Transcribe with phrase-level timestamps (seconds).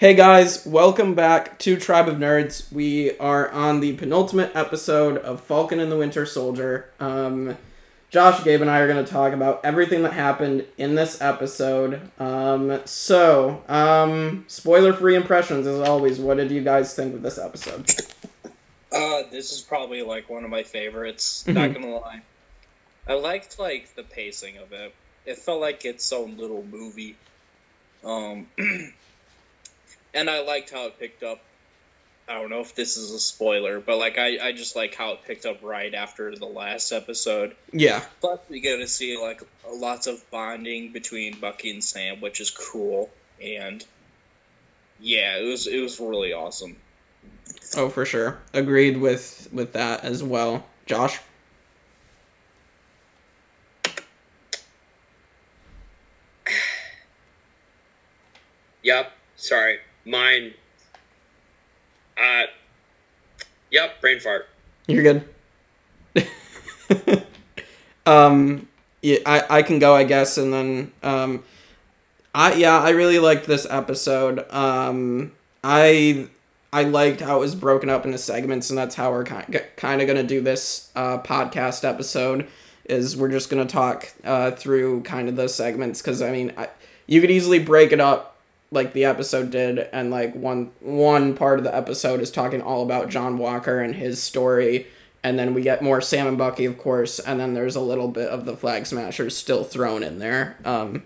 [0.00, 2.72] Hey guys, welcome back to Tribe of Nerds.
[2.72, 6.90] We are on the penultimate episode of Falcon and the Winter Soldier.
[6.98, 7.58] Um,
[8.08, 12.00] Josh, Gabe, and I are going to talk about everything that happened in this episode.
[12.18, 16.18] Um, so, um, spoiler free impressions as always.
[16.18, 17.86] What did you guys think of this episode?
[18.92, 21.46] Uh, this is probably like one of my favorites.
[21.46, 22.22] Not gonna lie,
[23.06, 24.92] I liked like the pacing of it.
[25.26, 27.14] It felt like its own little movie.
[28.02, 28.48] Um,
[30.14, 31.40] and I liked how it picked up.
[32.28, 35.12] I don't know if this is a spoiler, but like I, I just like how
[35.12, 37.56] it picked up right after the last episode.
[37.72, 38.04] Yeah.
[38.20, 42.50] Plus, we get to see like lots of bonding between Bucky and Sam, which is
[42.50, 43.10] cool.
[43.42, 43.84] And
[45.00, 46.76] yeah, it was it was really awesome.
[47.76, 48.38] Oh, for sure.
[48.52, 50.66] Agreed with with that as well.
[50.86, 51.18] Josh.
[58.82, 59.12] Yep.
[59.36, 59.78] Sorry.
[60.04, 60.54] Mine.
[62.16, 62.44] Uh.
[63.70, 64.00] Yep.
[64.00, 64.48] Brain fart.
[64.86, 65.24] You're good.
[68.06, 68.68] um,
[69.02, 71.44] yeah, I I can go, I guess, and then um,
[72.34, 74.50] I yeah, I really liked this episode.
[74.52, 76.28] Um, I
[76.72, 80.00] I liked how it was broken up into segments, and that's how we're kind kind
[80.00, 82.46] of gonna do this uh, podcast episode.
[82.84, 86.68] Is we're just gonna talk uh, through kind of those segments because I mean, I,
[87.06, 88.29] you could easily break it up
[88.70, 92.82] like the episode did and like one one part of the episode is talking all
[92.82, 94.86] about John Walker and his story
[95.22, 98.08] and then we get more Sam and Bucky of course and then there's a little
[98.08, 101.02] bit of the Flag Smashers still thrown in there um,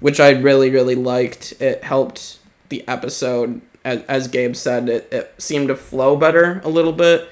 [0.00, 1.52] which I really really liked.
[1.60, 3.60] It helped the episode.
[3.84, 7.28] As, as Gabe said it, it seemed to flow better a little bit.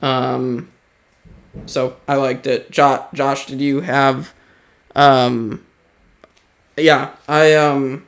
[0.00, 0.70] Um,
[1.66, 2.70] so I liked it.
[2.70, 4.32] Jo- Josh did you have
[4.94, 5.64] um,
[6.76, 8.06] yeah I um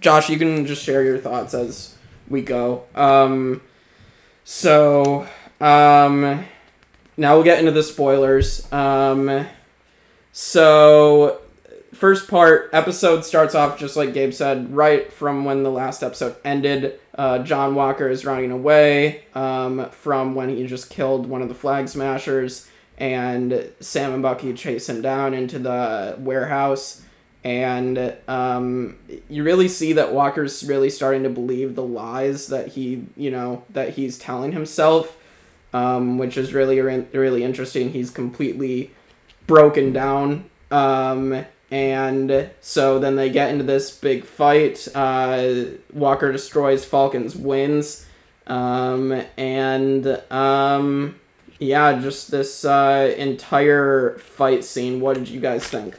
[0.00, 1.96] Josh, you can just share your thoughts as
[2.28, 2.84] we go.
[2.94, 3.62] Um,
[4.44, 5.26] so,
[5.60, 6.44] um,
[7.16, 8.70] now we'll get into the spoilers.
[8.72, 9.46] Um,
[10.32, 11.40] so,
[11.92, 16.36] first part, episode starts off just like Gabe said, right from when the last episode
[16.44, 17.00] ended.
[17.16, 21.54] Uh, John Walker is running away um, from when he just killed one of the
[21.54, 27.02] flag smashers, and Sam and Bucky chase him down into the warehouse
[27.48, 28.98] and um,
[29.30, 33.64] you really see that Walker's really starting to believe the lies that he, you know,
[33.70, 35.16] that he's telling himself,
[35.72, 37.90] um, which is really really interesting.
[37.90, 38.90] He's completely
[39.46, 44.86] broken down, um, and so then they get into this big fight.
[44.94, 45.64] Uh,
[45.94, 48.04] Walker destroys Falcon's wins,
[48.46, 51.18] um, and um,
[51.58, 55.00] yeah, just this uh, entire fight scene.
[55.00, 55.98] What did you guys think?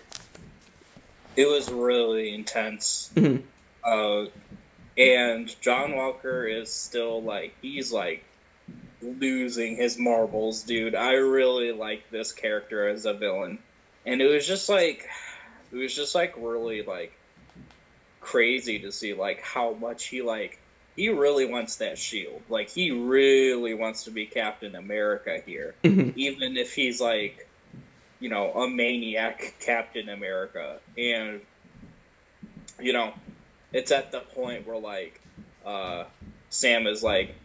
[1.36, 3.12] It was really intense.
[3.16, 3.44] Mhm.
[3.84, 4.26] Uh,
[4.98, 8.24] and John Walker is still like he's like
[9.02, 10.96] losing his marbles, dude.
[10.96, 13.60] I really like this character as a villain,
[14.06, 15.06] and it was just like
[15.72, 17.14] it was just like really like
[18.20, 20.60] crazy to see like how much he like
[20.96, 22.42] he really wants that shield.
[22.50, 26.14] Like he really wants to be Captain America here, Mhm.
[26.18, 27.49] even if he's like
[28.20, 30.80] you know, a maniac Captain America.
[30.98, 31.42] And,
[32.80, 33.14] you know,
[33.74, 35.22] it's at the point where, like,
[35.66, 36.06] uh,
[36.50, 37.36] Sam is like,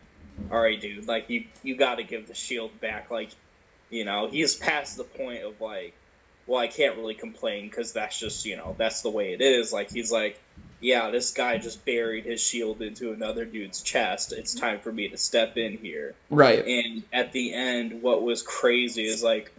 [0.50, 3.10] all right, dude, like, you, you got to give the shield back.
[3.10, 3.30] Like,
[3.90, 5.94] you know, he's past the point of, like,
[6.46, 9.72] well, I can't really complain because that's just, you know, that's the way it is.
[9.72, 10.40] Like, he's like,
[10.84, 14.34] yeah, this guy just buried his shield into another dude's chest.
[14.34, 16.14] It's time for me to step in here.
[16.28, 16.62] Right.
[16.62, 19.50] And at the end, what was crazy is like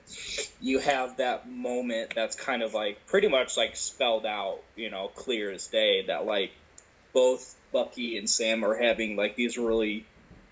[0.61, 5.07] you have that moment that's kind of like pretty much like spelled out, you know,
[5.15, 6.51] clear as day that like
[7.11, 10.05] both Bucky and Sam are having like these really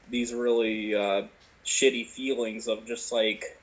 [0.10, 1.28] these really uh,
[1.64, 3.60] shitty feelings of just like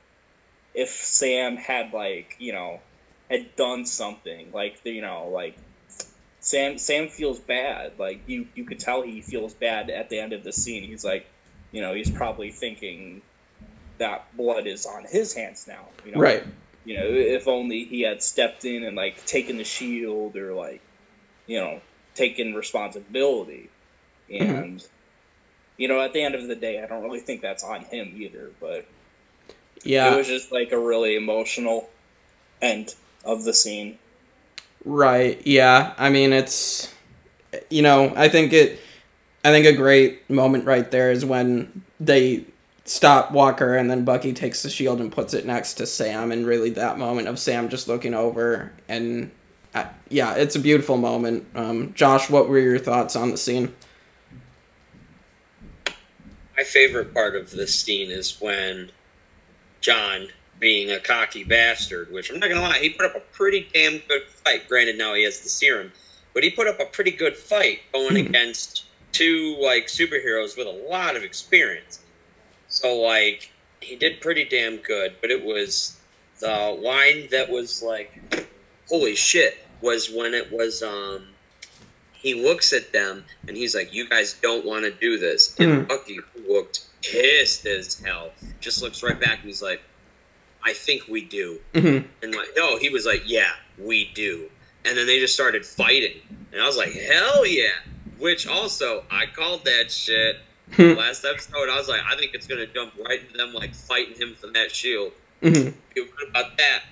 [0.74, 2.78] if Sam had like you know
[3.28, 5.56] had done something like you know like
[6.40, 7.92] Sam Sam feels bad.
[7.98, 10.82] Like you you could tell he feels bad at the end of the scene.
[10.82, 11.26] He's like
[11.72, 13.22] you know he's probably thinking
[13.98, 16.18] that blood is on his hands now you know?
[16.18, 16.42] Right.
[16.86, 20.80] you know if only he had stepped in and like taken the shield or like
[21.46, 21.80] you know
[22.14, 23.68] taken responsibility.
[24.30, 24.50] Mm-hmm.
[24.50, 24.88] And
[25.76, 28.12] you know at the end of the day i don't really think that's on him
[28.16, 28.86] either but
[29.82, 30.12] Yeah.
[30.12, 31.88] it was just like a really emotional
[32.60, 32.94] end
[33.24, 33.98] of the scene
[34.84, 35.44] Right.
[35.46, 35.94] Yeah.
[35.98, 36.92] I mean, it's
[37.68, 38.80] you know, I think it
[39.44, 42.44] I think a great moment right there is when they
[42.84, 46.46] stop Walker and then Bucky takes the shield and puts it next to Sam and
[46.46, 49.30] really that moment of Sam just looking over and
[49.74, 51.46] uh, yeah, it's a beautiful moment.
[51.54, 53.72] Um, Josh, what were your thoughts on the scene?
[56.56, 58.90] My favorite part of this scene is when
[59.80, 60.28] John,
[60.60, 63.98] being a cocky bastard, which I'm not gonna lie, he put up a pretty damn
[64.08, 64.68] good fight.
[64.68, 65.92] Granted, now he has the serum,
[66.34, 68.26] but he put up a pretty good fight going Hmm.
[68.28, 71.98] against two like superheroes with a lot of experience.
[72.68, 75.96] So like he did pretty damn good, but it was
[76.40, 78.10] the line that was like,
[78.88, 81.36] "Holy shit!" was when it was um
[82.12, 85.70] he looks at them and he's like, "You guys don't want to do this." And
[85.84, 85.88] Mhm.
[85.88, 88.34] Bucky looked pissed as hell.
[88.60, 89.80] Just looks right back and he's like,
[90.64, 92.04] "I think we do." Mhm.
[92.22, 94.50] And like, no, he was like, "Yeah, we do."
[94.84, 96.16] And then they just started fighting,
[96.52, 97.68] and I was like, "Hell yeah!"
[98.18, 100.36] Which also, I called that shit
[100.78, 101.68] last episode.
[101.68, 104.48] I was like, "I think it's gonna jump right into them, like fighting him for
[104.48, 105.12] that shield."
[105.42, 105.74] Mhm.
[105.94, 106.82] Feel good about that.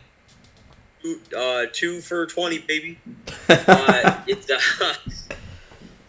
[1.03, 2.99] Two, uh, two for twenty, baby
[3.49, 4.95] uh, it's uh,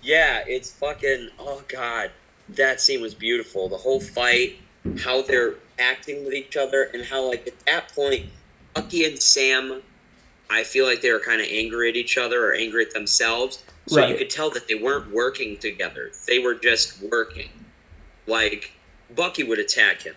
[0.02, 2.12] yeah, it's fucking oh god,
[2.50, 3.70] that scene was beautiful.
[3.70, 4.58] The whole fight,
[5.04, 8.28] how they're acting with each other, and how like at that point,
[8.74, 9.82] Bucky and Sam,
[10.50, 13.64] I feel like they were kind of angry at each other or angry at themselves.
[13.88, 16.12] So you could tell that they weren't working together.
[16.28, 17.50] They were just working.
[18.28, 18.72] Like
[19.16, 20.16] Bucky would attack him,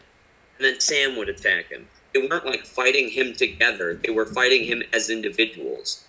[0.58, 1.88] and then Sam would attack him.
[2.12, 3.94] They weren't like fighting him together.
[3.94, 6.04] They were fighting him as individuals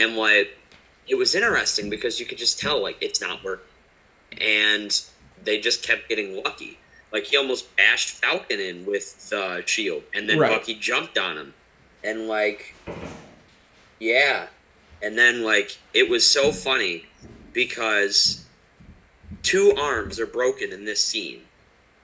[0.00, 0.56] and like
[1.06, 3.66] it was interesting because you could just tell like it's not working
[4.40, 5.02] and
[5.44, 6.78] they just kept getting lucky
[7.12, 10.50] like he almost bashed falcon in with the shield and then Right.
[10.50, 11.54] bucky jumped on him
[12.04, 12.62] and like
[13.98, 14.46] yeah
[15.02, 17.04] and then like it was so funny
[17.52, 18.46] because
[19.42, 21.42] two arms are broken in this scene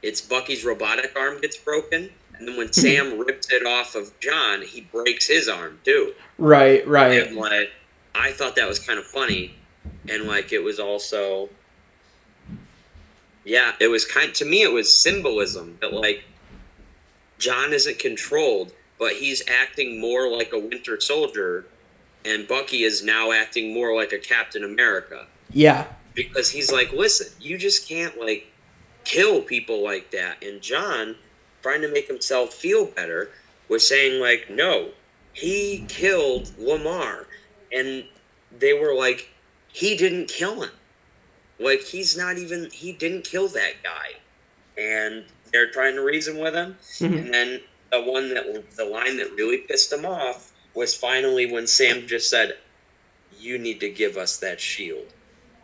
[0.03, 4.63] it's bucky's robotic arm gets broken and then when sam rips it off of john
[4.63, 7.27] he breaks his arm too Right, right.
[7.29, 7.71] and like
[8.15, 9.53] I thought that was kind of funny,
[10.09, 11.49] and like it was also,
[13.47, 14.35] yeah, it was kind.
[14.35, 16.25] To me, it was symbolism that like
[17.39, 21.65] John isn't controlled, but he's acting more like a Winter Soldier,
[22.25, 25.87] and Bucky is now acting more like a Captain America Yeah.
[26.15, 28.51] because he's like, listen, you just can't like
[29.05, 30.43] kill people like that.
[30.43, 31.15] And John,
[31.63, 33.31] trying to make himself feel better,
[33.69, 34.89] was saying like, no,
[35.35, 37.27] he killed Lamar,
[37.73, 38.05] and
[38.59, 39.29] they were like,
[39.69, 40.71] he didn't kill him.
[41.59, 44.17] Like he's not even he didn't kill that guy,
[44.81, 46.77] and they're trying to reason with him.
[46.99, 47.19] Mhm.
[47.19, 47.61] And then
[47.91, 52.29] the one that the line that really pissed him off was finally when Sam just
[52.29, 52.59] said,
[53.39, 55.07] "You need to give us that shield."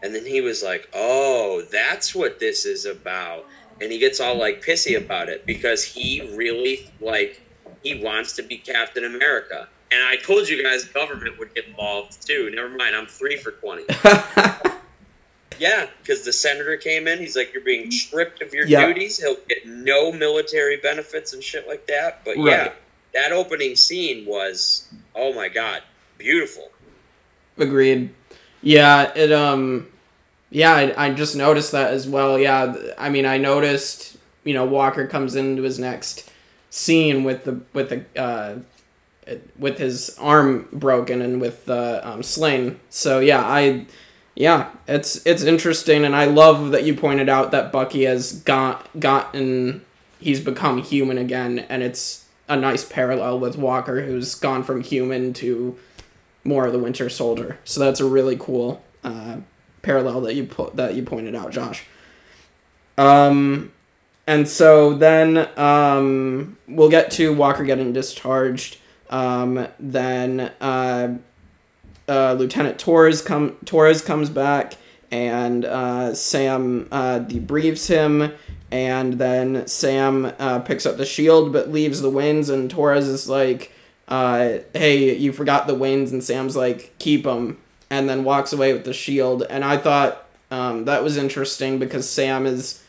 [0.03, 3.47] And then he was like, "Oh, that's what this is about."
[3.81, 7.41] And he gets all like pissy about it because he really like
[7.83, 9.69] he wants to be Captain America.
[9.91, 12.50] And I told you guys government would get involved too.
[12.55, 13.85] Never mind, I'm 3 for 20.
[15.62, 17.20] Yeah, because the senator came in.
[17.20, 18.85] He's like, "You're being stripped of your Yeah.
[18.85, 19.20] duties.
[19.23, 22.73] He'll get no military benefits and shit like that." But yeah,
[23.14, 25.82] that opening scene was, oh my god,
[26.19, 26.73] beautiful.
[27.59, 28.11] Agreed.
[28.61, 29.87] Yeah, it um
[30.50, 32.38] yeah, I, I just noticed that as well.
[32.41, 36.29] Yeah, I mean, I noticed, you know, Walker comes into his next
[36.70, 38.56] scene with the with the uh
[39.56, 42.81] with his arm broken and with the um, sling.
[42.91, 43.86] So yeah, I
[44.43, 48.89] yeah, it's it's interesting and I love that you pointed out that Bucky has got
[48.99, 49.84] gotten
[50.19, 55.32] he's become human again and it's a nice parallel with Walker who's gone from human
[55.34, 55.79] to
[56.43, 57.61] more of the Winter Soldier.
[57.63, 59.37] So that's a really cool uh,
[59.82, 61.84] parallel that you put that you pointed out, Josh.
[62.99, 63.70] Um,
[64.27, 68.79] and so then um, we'll get to Walker getting discharged.
[69.08, 71.19] Um, then uh,
[72.09, 74.75] uh, Lieutenant Torres come Torres comes back,
[75.11, 78.32] and uh, Sam uh, debriefs him.
[78.71, 83.29] And then Sam uh, picks up the shield but leaves the wings, and Torres is
[83.29, 83.71] like,
[84.09, 87.59] uh, hey, you forgot the wings, and Sam's like, keep them,
[87.91, 89.44] and then walks away with the shield.
[89.51, 92.82] And I thought um, that was interesting because Sam is,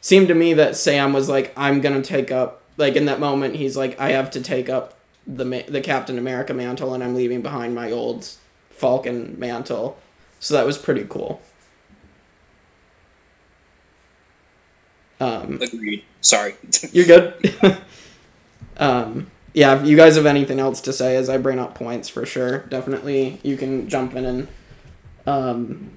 [0.00, 3.54] seemed to me that Sam was like, I'm gonna take up, like in that moment,
[3.54, 7.42] he's like, I have to take up the the Captain America mantle, and I'm leaving
[7.42, 8.28] behind my old
[8.78, 9.98] Falcon mantle.
[10.40, 11.40] So that was pretty cool.
[15.20, 16.04] Um, Agreed.
[16.20, 16.54] Sorry.
[16.92, 17.54] you're good.
[18.76, 22.08] um, yeah, if you guys have anything else to say as I bring up points
[22.08, 24.48] for sure, definitely you can jump in and
[25.26, 25.90] um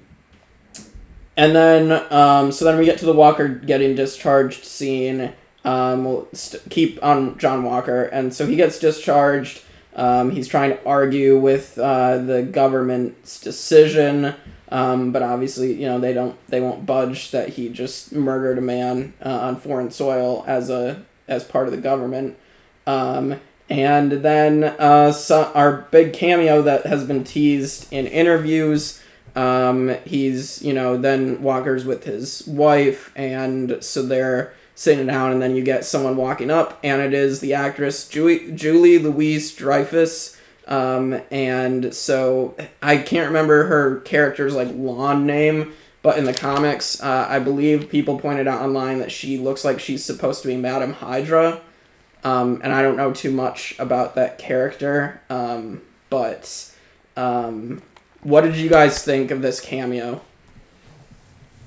[1.36, 5.32] and then um so then we get to the Walker getting discharged scene.
[5.64, 9.62] Um we'll st- keep on John Walker and so he gets discharged
[9.94, 14.34] Um, he's trying to argue with uh, the government's decision,
[14.70, 18.62] um, but obviously, you know, they don't they won't budge that he just murdered a
[18.62, 22.36] man uh, on foreign soil as a as part of the government.
[22.86, 29.00] Um, and then uh, so our big cameo that has been teased in interviews.
[29.34, 35.42] Um, he's you know then Walker's with his wife, and so they're sitting down, and
[35.42, 40.36] then you get someone walking up, and it is the actress Julie, Julie Louise Dreyfus.
[40.66, 47.02] Um, and so I can't remember her character's like lawn name, but in the comics,
[47.02, 50.56] uh, I believe people pointed out online that she looks like she's supposed to be
[50.56, 51.60] Madame Hydra.
[52.24, 56.72] Um, and I don't know too much about that character, um, but
[57.16, 57.82] um,
[58.22, 60.20] what did you guys think of this cameo?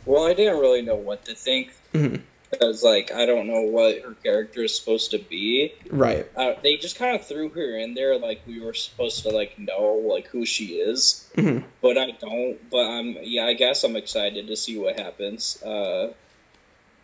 [0.05, 2.21] Well, I didn't really know what to think Mhm.
[2.59, 5.73] Because, like, I don't know what her character is supposed to be.
[5.89, 6.25] Right.
[6.35, 9.57] Uh, they just kind of threw her in there like we were supposed to like
[9.59, 11.63] know like who she is, Mhm.
[11.81, 12.57] but I don't.
[12.69, 15.61] But I'm yeah, I guess I'm excited to see what happens.
[15.63, 16.13] Uh,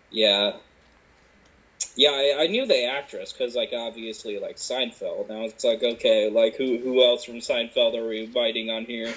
[0.09, 0.53] yeah,
[1.95, 5.29] yeah, I, I knew the actress because like obviously like Seinfeld.
[5.29, 9.13] Now it's like okay, like who who else from Seinfeld are we biting on here?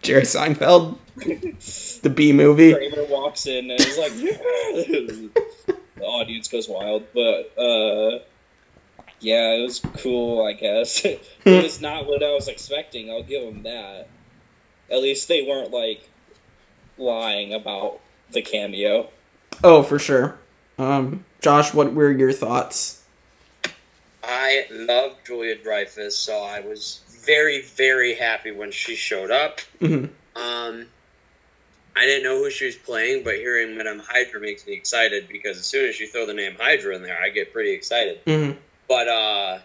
[0.00, 0.96] Jerry Seinfeld,
[2.02, 2.72] the Bee Movie.
[2.72, 4.12] Kramer walks in and is like,
[6.08, 7.04] audience goes wild.
[7.14, 8.20] But uh,
[9.20, 10.44] yeah, it was cool.
[10.44, 13.10] I guess it was not what I was expecting.
[13.10, 14.08] I'll give them that.
[14.90, 16.08] At least they weren't like
[16.96, 18.00] lying about
[18.32, 19.08] the cameo.
[19.62, 20.38] Oh, for sure.
[20.78, 23.02] Um, Josh, what were your thoughts?
[24.22, 29.60] I love Julia Dreyfus, so I was very, very happy when she showed up.
[29.80, 30.10] Mhm.
[30.36, 30.86] Um,
[31.98, 35.58] I didn't know who she was playing, but hearing Madame Hydra makes me excited because
[35.58, 38.20] as soon as you throw the name Hydra in there, I get pretty excited.
[38.24, 38.56] Mhm.
[38.86, 39.58] But uh,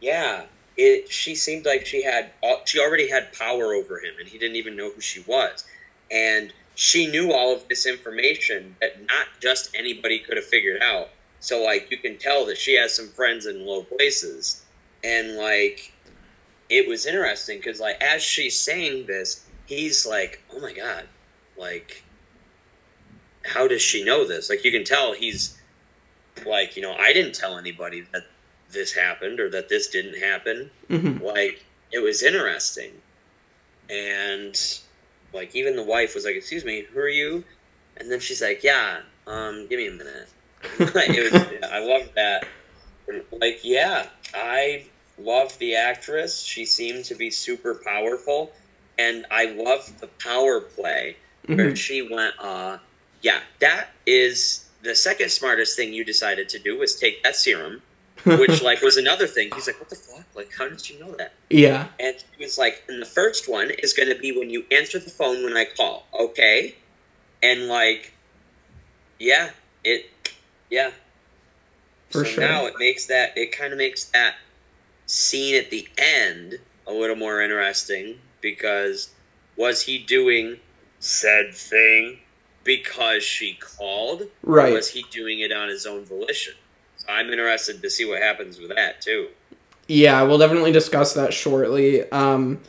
[0.00, 0.44] yeah,
[0.76, 1.08] it.
[1.08, 2.30] She seemed like she had
[2.64, 5.64] she already had power over him, and he didn't even know who she was,
[6.10, 11.08] and she knew all of this information that not just anybody could have figured out.
[11.40, 14.62] So like you can tell that she has some friends in low places,
[15.02, 15.92] and like
[16.68, 21.08] it was interesting because like as she's saying this, he's like, "Oh my god,
[21.62, 22.02] like."
[23.44, 24.48] How does she know this?
[24.48, 25.58] Like you can tell he's
[26.46, 28.24] like, you know, I didn't tell anybody that
[28.70, 30.70] this happened or that this didn't happen.
[30.88, 31.20] Mhm.
[31.20, 32.92] Like, it was interesting.
[33.90, 34.58] And,
[35.32, 37.44] like, even the wife was like, Excuse me, who are you?
[37.96, 40.28] And then she's like, Yeah, um, give me a minute.
[40.62, 42.46] it was, I love that.
[43.32, 44.86] Like, yeah, I
[45.18, 46.40] love the actress.
[46.40, 48.52] She seemed to be super powerful.
[48.98, 51.76] And I love the power play where Mhm.
[51.76, 52.78] she went, uh,
[53.20, 57.82] yeah, that is the second smartest thing you decided to do was take that serum,
[58.24, 59.50] which like was another thing.
[59.54, 60.24] He's like, what the fuck?
[60.34, 61.32] Like, how did you know that?
[61.50, 61.88] yeah.
[62.00, 64.98] And he was like, and the first one is going to be when you answer
[64.98, 66.74] the phone when I call, okay?
[67.42, 68.12] And like,
[69.18, 69.50] yeah,
[69.84, 70.10] it,
[70.70, 70.90] yeah.
[72.10, 72.44] For so sure.
[72.44, 74.34] now it makes that, it kind of makes that
[75.06, 79.10] scene at the end a little more interesting because
[79.56, 80.58] was he doing
[81.02, 82.18] said thing
[82.64, 84.22] because she called?
[84.22, 84.72] Or Right.
[84.72, 86.54] was he doing it on his own volition?
[86.96, 89.28] So I'm interested to see what happens with that too.
[89.88, 92.08] Yeah, we'll definitely discuss that shortly.
[92.12, 92.60] Um,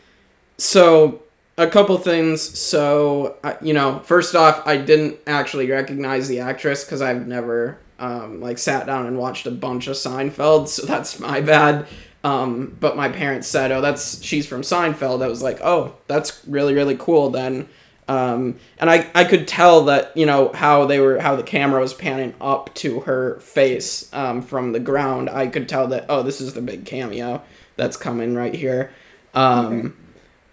[0.58, 1.22] so
[1.58, 2.42] a couple things.
[2.58, 8.42] So you know, first off, I didn't actually recognize the actress because I've never um,
[8.42, 11.86] like sat down and watched a bunch of Seinfeld, so that's my bad.
[12.24, 16.42] Um, but my parents said, "Oh, that's she's from Seinfeld." I was like, "Oh, that's
[16.48, 17.70] really really cool." Then,
[18.08, 21.80] um, and I I could tell that you know how they were how the camera
[21.80, 25.30] was panning up to her face um, from the ground.
[25.30, 27.42] I could tell that oh, this is the big cameo
[27.76, 28.92] that's coming right here.
[29.34, 29.96] Um,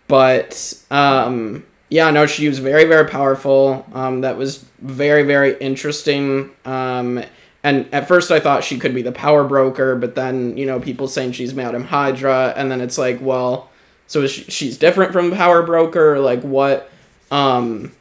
[0.09, 3.87] But um, yeah, no, she was very very powerful.
[3.92, 6.50] Um, that was very very interesting.
[6.64, 7.23] Um,
[7.62, 10.80] and at first I thought she could be the power broker, but then you know
[10.80, 13.71] people saying she's Madame Hydra, and then it's like, well,
[14.09, 16.90] so she, she's different from Power Broker, like what?
[17.31, 17.93] Um,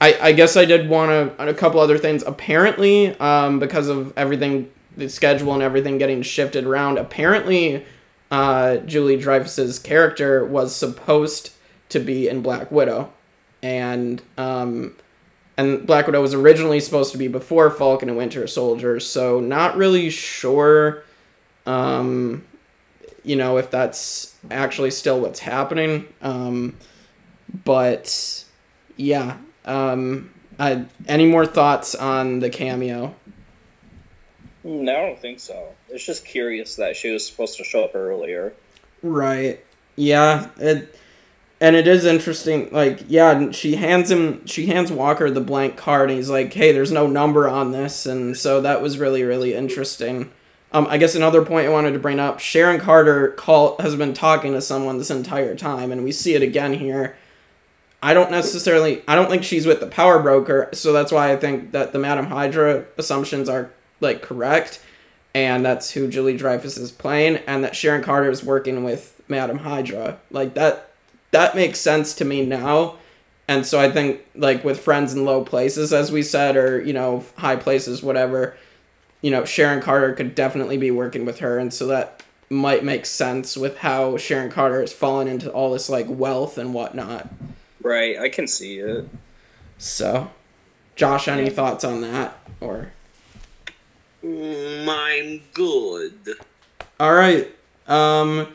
[0.00, 2.22] I I guess I did want to a couple other things.
[2.26, 7.84] Apparently, um, because of everything, the schedule and everything getting shifted around, apparently,
[8.30, 11.52] uh, Julie Dreyfus's character was supposed
[11.88, 13.12] to be in Black Widow,
[13.62, 14.94] and um,
[15.56, 19.76] and Black Widow was originally supposed to be before Falcon and Winter Soldier, so not
[19.76, 21.02] really sure,
[21.66, 22.44] um,
[23.24, 26.06] you know, if that's actually still what's happening.
[26.22, 26.76] Um,
[27.64, 28.44] but
[28.98, 33.14] yeah, um, I, any more thoughts on the cameo?
[34.64, 35.72] No, I don't think so.
[35.88, 38.52] It's just curious that she was supposed to show up earlier.
[39.02, 39.64] Right.
[39.96, 40.50] Yeah.
[40.58, 40.94] It
[41.60, 42.68] and it is interesting.
[42.70, 46.72] Like, yeah, she hands him, she hands Walker the blank card, and he's like, "Hey,
[46.72, 50.30] there's no number on this," and so that was really, really interesting.
[50.70, 54.14] Um, I guess another point I wanted to bring up: Sharon Carter call has been
[54.14, 57.16] talking to someone this entire time, and we see it again here.
[58.02, 61.36] I don't necessarily, I don't think she's with the power broker, so that's why I
[61.36, 64.80] think that the Madame Hydra assumptions are like correct,
[65.34, 69.58] and that's who Julie Dreyfus is playing, and that Sharon Carter is working with Madame
[69.58, 70.18] Hydra.
[70.30, 70.90] Like that
[71.32, 72.96] that makes sense to me now.
[73.48, 76.92] And so I think like with friends in low places, as we said, or you
[76.92, 78.56] know high places, whatever,
[79.22, 83.06] you know Sharon Carter could definitely be working with her, and so that might make
[83.06, 87.28] sense with how Sharon Carter has fallen into all this like wealth and whatnot.
[87.82, 89.08] Right, I can see it.
[89.78, 90.30] So,
[90.96, 92.92] Josh, any thoughts on that or?
[94.24, 96.34] Mm, I'm good.
[96.98, 97.48] All right.
[97.86, 98.48] Um,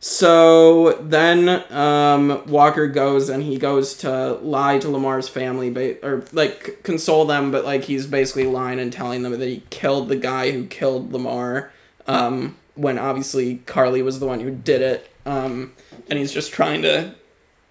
[0.00, 6.24] so then um, Walker goes and he goes to lie to Lamar's family, ba- or
[6.32, 10.16] like console them, but like he's basically lying and telling them that he killed the
[10.16, 11.70] guy who killed Lamar.
[12.06, 15.72] Um, when obviously Karli was the one who did it, um,
[16.10, 17.14] and he's just trying to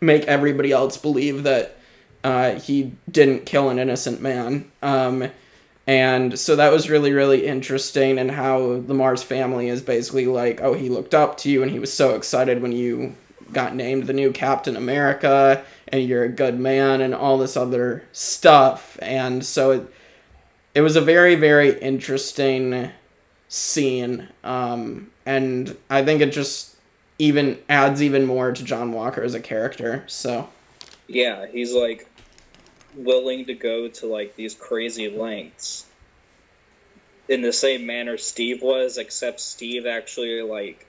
[0.03, 1.77] make everybody else believe that
[2.23, 4.71] uh, he didn't kill an innocent man.
[4.81, 5.29] Um,
[5.85, 10.61] and so that was really, really interesting, and how the Mars family is basically like,
[10.61, 13.15] oh, he looked up to you, and he was so excited when you
[13.51, 18.03] got named the new Captain America, and you're a good man, and all this other
[18.13, 18.97] stuff.
[19.01, 19.93] And so it,
[20.73, 22.91] it was a very, very interesting
[23.49, 24.29] scene.
[24.43, 26.72] Um, and I think it just
[27.19, 30.03] even adds even more to John Walker as a character.
[30.07, 30.49] So,
[31.07, 32.07] Yeah, he's like
[32.95, 35.85] willing to go to like these crazy lengths
[37.29, 40.85] in the same manner Steve was, except Steve actually like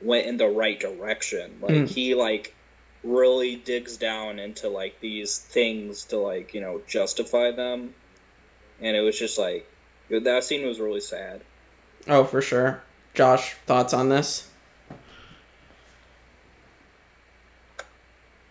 [0.00, 1.58] went in the right direction.
[1.60, 1.88] Like Mm.
[1.88, 2.54] he like
[3.02, 7.94] really digs down into like these things to like, you know, justify them.
[8.80, 9.68] And it was just like
[10.10, 11.40] that scene was really sad.
[12.08, 12.82] oh, for sure.
[13.14, 14.48] Josh, thoughts on this?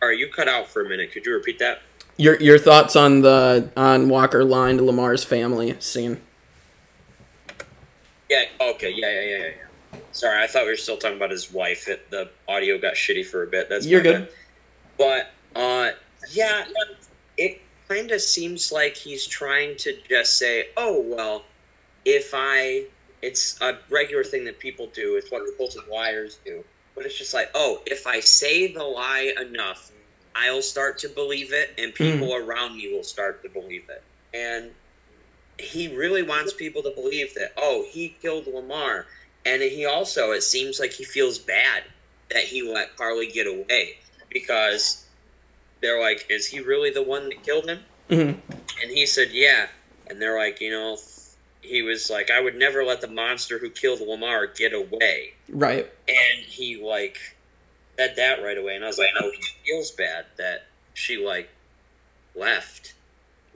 [0.04, 1.14] All right, you cut out for a minute.
[1.14, 1.82] Could you repeat that?
[2.18, 6.20] Your your thoughts on the on Walker lying to Lamar's family scene?
[8.30, 8.44] Yeah.
[8.60, 8.92] Okay.
[8.94, 9.10] Yeah.
[9.10, 9.22] Yeah.
[9.22, 9.38] Yeah.
[9.38, 9.46] Yeah.
[9.94, 10.00] yeah.
[10.12, 11.88] Sorry, I thought we were still talking about his wife.
[11.88, 13.70] It, the audio got shitty for a bit.
[13.70, 14.28] That's You're good.
[14.28, 15.32] bad.
[15.56, 15.92] But uh,
[16.32, 16.66] yeah,
[17.38, 21.46] it kind of seems like he's trying to just say, "Oh well,
[22.04, 22.88] if I,"
[23.22, 25.16] it's a regular thing that people do.
[25.16, 26.62] It's what Colton Wires do.
[26.94, 29.93] But it's just like, oh, if I say the lie enough,
[30.36, 34.04] I'll start to believe it, and people around me will start to believe it.
[34.34, 34.72] And
[35.60, 39.06] he really wants people to believe that, oh, he killed Lamar.
[39.46, 41.84] And he also, it seems like he feels bad
[42.30, 43.98] that he let Karli get away
[44.32, 45.06] because
[45.82, 47.80] they're like, is he really the one that killed him?
[48.10, 48.38] Mhm.
[48.82, 49.68] And he said, yeah.
[50.08, 50.98] And they're like, you know,
[51.62, 55.34] he was like, I would never let the monster who killed Lamar get away.
[55.50, 55.90] Right.
[56.08, 57.18] And he, like,
[57.98, 58.76] said that right away.
[58.76, 61.50] And I was like, oh, he feels bad that she, like,
[62.36, 62.94] left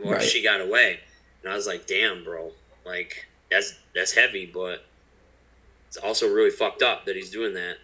[0.04, 0.22] or Right.
[0.22, 1.00] she got away.
[1.44, 2.52] And I was like, damn, bro.
[2.86, 4.84] Like, that's that's heavy, but
[5.88, 7.78] it's also really fucked up that he's doing that.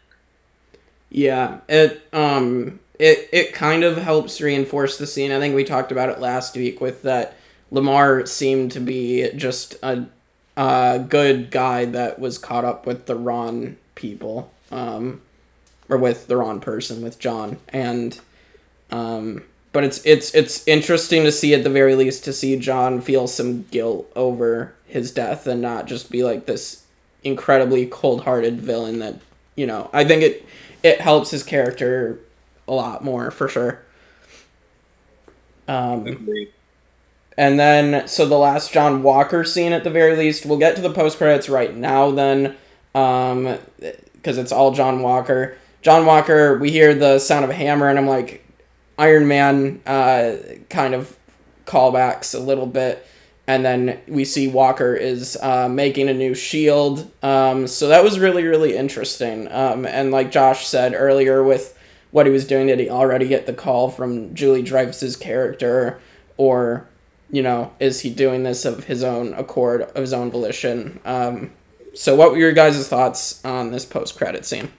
[1.09, 1.59] Yeah.
[1.69, 5.31] It um it it kind of helps reinforce the scene.
[5.31, 7.35] I think we talked about it last week with that
[7.71, 10.05] Lamar seemed to be just a
[10.57, 14.51] a good guy that was caught up with the wrong people.
[14.71, 15.21] Um
[15.89, 18.19] or with the wrong person with John and
[18.91, 23.01] um but it's it's it's interesting to see at the very least to see John
[23.01, 26.83] feel some guilt over his death and not just be like this
[27.23, 29.15] incredibly cold-hearted villain that
[29.55, 30.45] you know I think it
[30.83, 32.19] it helps his character
[32.67, 33.81] a lot more for sure.
[35.67, 36.51] Um, Agreed.
[37.37, 40.45] and then so the last John Walker scene at the very least.
[40.45, 42.55] We'll get to the post credits right now then,
[42.93, 43.57] um,
[44.13, 45.57] because it's all John Walker.
[45.83, 46.57] John Walker.
[46.57, 48.43] We hear the sound of a hammer, and I'm like,
[48.97, 50.37] Iron Man, uh,
[50.69, 51.17] kind of
[51.65, 53.05] callbacks a little bit.
[53.45, 57.11] And then we see Walker is uh, making a new shield.
[57.21, 59.51] Um, so that was really, really interesting.
[59.51, 61.77] Um, and like Josh said earlier, with
[62.11, 65.99] what he was doing, did he already get the call from Julie Dreyfus's character,
[66.37, 66.87] or
[67.29, 71.01] you know, is he doing this of his own accord, of his own volition?
[71.03, 71.51] Um,
[71.93, 74.71] so, what were your guys' thoughts on this post-credit scene?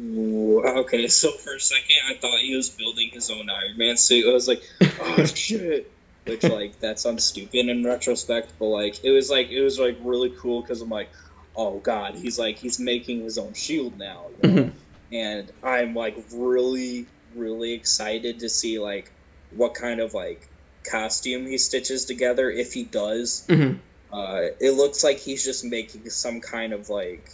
[0.00, 4.28] Okay, so for a second I thought he was building his own Iron Man suit.
[4.28, 4.62] I was like,
[5.00, 5.90] oh shit.
[6.24, 9.96] Which like that sounds stupid in retrospect, but like it was like it was like
[10.02, 11.08] really cool because I'm like,
[11.56, 14.70] oh god, he's like he's making his own shield now, you know?
[15.12, 19.10] and I'm like really really excited to see like
[19.52, 20.48] what kind of like
[20.84, 23.44] costume he stitches together if he does.
[23.48, 23.78] Mhm.
[24.12, 27.30] Uh, it looks like he's just making some kind of like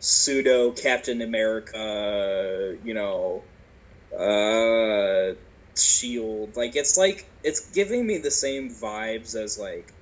[0.00, 3.46] pseudo Captain America, you know,
[4.18, 5.34] uh,
[5.78, 6.56] shield.
[6.56, 9.92] Like it's like it's giving me the same vibes as like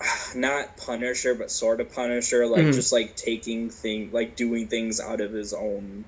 [0.36, 2.46] not Punisher, but sort of Punisher.
[2.46, 2.74] Like Mhm.
[2.74, 6.06] just like taking thing, like doing things out of his own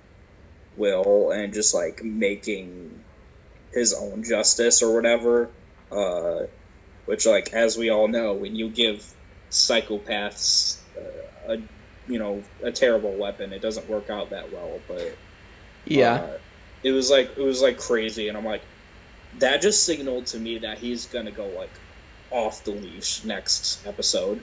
[0.76, 3.04] will and just like making
[3.72, 5.54] his own justice or whatever.
[5.90, 6.40] Uh,
[7.06, 9.04] which, like, as we all know, when you give
[9.50, 11.56] psychopaths uh, a
[12.08, 14.78] you know a terrible weapon, it doesn't work out that well.
[14.88, 15.16] But
[15.86, 16.14] Yeah.
[16.14, 16.38] uh,
[16.82, 18.62] it was like it was like crazy, and I'm like,
[19.38, 21.70] that just signaled to me that he's gonna go like
[22.30, 24.40] off the leash next episode.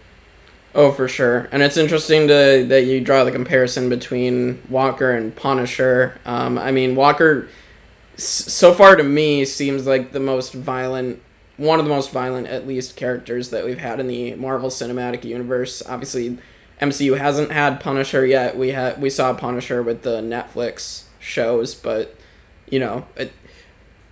[0.75, 1.47] Oh, for sure.
[1.51, 6.17] And it's interesting to that you draw the comparison between Walker and Punisher.
[6.25, 7.47] Um, I mean, Walker,
[8.17, 11.21] s- so far to me, seems like the most violent,
[11.57, 15.23] one of the most violent, at least, characters that we've had in the Marvel Cinematic
[15.23, 15.83] Universe.
[15.87, 16.39] Obviously,
[16.83, 18.57] MCU hasn't had Punisher yet.
[18.57, 22.15] We had we saw Punisher with the Netflix shows, but
[22.69, 23.31] you know, it,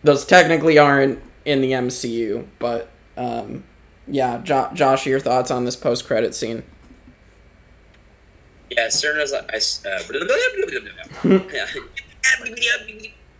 [0.04, 2.46] those technically aren't in the MCU.
[2.60, 3.64] But um,
[4.08, 6.64] yeah, jo- Josh, your thoughts on this post credit scene?
[8.70, 9.50] Yeah, as soon as I, uh,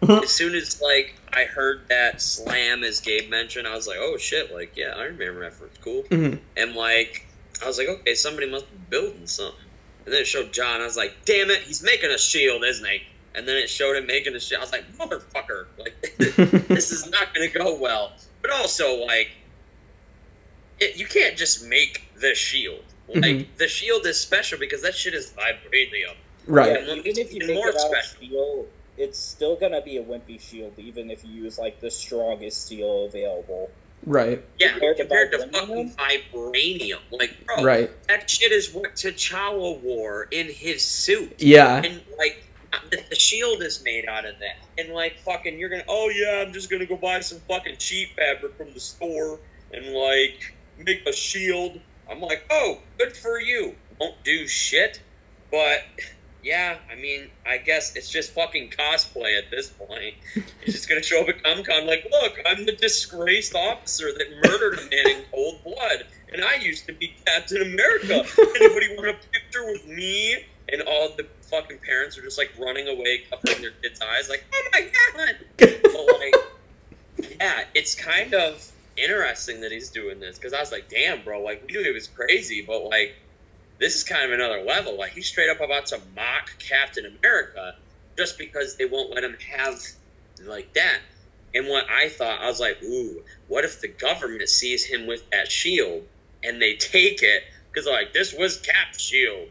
[0.24, 4.18] as soon as like I heard that slam as Gabe mentioned, I was like, oh
[4.18, 6.04] shit, like yeah, Iron Man reference, cool.
[6.04, 6.40] Mhm.
[6.58, 7.28] And like
[7.64, 9.60] I was like, okay, somebody must be building something.
[10.06, 10.82] And then it showed John.
[10.82, 13.02] I was like, damn it, he's making a shield, isn't he?
[13.36, 14.62] And then it showed him making a shield.
[14.62, 18.14] I was like, motherfucker, like this is not going to go well.
[18.42, 19.30] But also, like,
[20.80, 22.84] it, you can't just make the shield.
[23.08, 23.48] Like, Mhm.
[23.58, 26.16] the shield is special because that shit is vibranium.
[26.48, 26.72] Right.
[26.86, 26.94] Yeah.
[26.96, 28.18] even if you make more it out special.
[28.18, 28.66] steel,
[28.98, 33.06] it's still gonna be a wimpy shield, even if you use like the strongest steel
[33.06, 33.70] available.
[34.06, 34.44] Right.
[34.60, 37.00] Yeah, Compared compared, to to fucking vibranium.
[37.12, 38.08] Like, bro, Right.
[38.08, 41.36] that shit is what T'Challa wore in his suit.
[41.38, 41.82] Yeah.
[41.84, 42.44] And, like,
[42.90, 44.58] the, the shield is made out of that.
[44.78, 48.16] And, like, fucking, you're gonna, oh, yeah, I'm just gonna go buy some fucking cheap
[48.16, 49.40] fabric from the store
[49.74, 51.80] and, like, make a shield.
[52.10, 53.76] I'm like, oh, good for you.
[54.00, 55.02] Won't do shit.
[55.52, 55.84] But,
[56.44, 60.16] yeah, I mean, I guess it's just fucking cosplay at this point.
[60.64, 64.28] He's just gonna show up at Comic Con like, look, I'm the disgraced officer that
[64.44, 68.26] murdered a man in cold blood, and I used to be Captain America.
[68.56, 70.46] Anybody want a picture with me?
[70.72, 74.46] And all the fucking parents are just like running away, covering their kids' eyes, like,
[74.54, 75.36] oh my god.
[75.58, 80.90] But like, yeah, it's kind of interesting that he's doing this because I was like,
[80.90, 83.16] damn, bro, like we knew he was crazy, but like
[83.82, 84.98] this is kind of another level.
[84.98, 87.76] Like he's straight up about to mock Captain America
[88.16, 89.82] just because they won't let him have
[90.46, 91.00] like that.
[91.54, 95.30] And what I thought, I was like, ooh, what if the government sees him with
[95.32, 96.04] that shield
[96.44, 99.50] and they take it because like this was Cap's shield,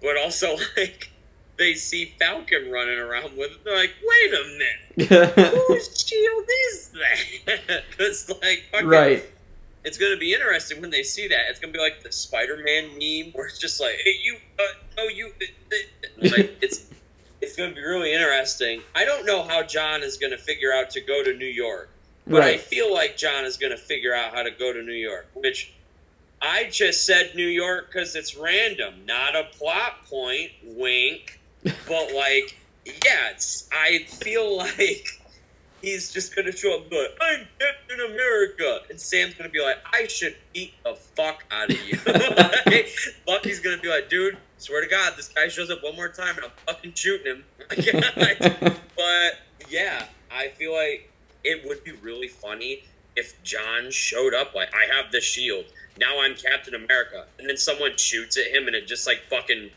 [0.00, 1.10] but also like
[1.58, 3.64] they see Falcon running around with it.
[3.64, 4.82] They're like, wait a minute
[5.68, 7.82] whose shield is that?
[7.90, 9.24] Because like, fucking, right.
[9.84, 11.40] It's gonna be interesting when they see that.
[11.48, 14.62] It's gonna be like the Spider-Man meme where it's just like, "Hey, you, uh,
[14.96, 16.86] no, you." uh, uh," Like it's
[17.40, 18.82] it's gonna be really interesting.
[18.94, 21.90] I don't know how John is gonna figure out to go to New York,
[22.26, 25.28] but I feel like John is gonna figure out how to go to New York,
[25.34, 25.74] which.
[26.44, 30.50] I just said New York because it's random, not a plot point.
[30.64, 33.68] Wink, but like, yeah, it's.
[33.70, 35.06] I feel like
[35.82, 38.80] he's just gonna show up like, I'm Captain America.
[38.88, 41.98] And Sam's gonna be like, I should beat the fuck out of you.
[42.66, 42.88] Like,
[43.26, 46.36] Bucky's gonna be like, dude, swear to God, this guy shows up one more time
[46.36, 47.44] and I'm fucking shooting him.
[47.68, 51.10] but yeah, I feel like
[51.44, 52.84] it would be really funny
[53.16, 55.66] if John showed up like, I have the shield.
[55.98, 57.26] Now I'm Captain America.
[57.38, 59.70] And then someone shoots at him and it just like fucking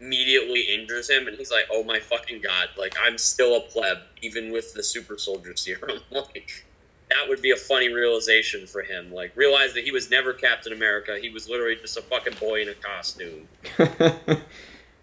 [0.00, 3.98] immediately injures him and he's like, Oh my fucking god, like I'm still a pleb,
[4.22, 5.98] even with the super soldier serum.
[6.10, 6.64] like
[7.10, 9.12] that would be a funny realization for him.
[9.12, 11.18] Like realize that he was never Captain America.
[11.20, 13.48] He was literally just a fucking boy in a costume.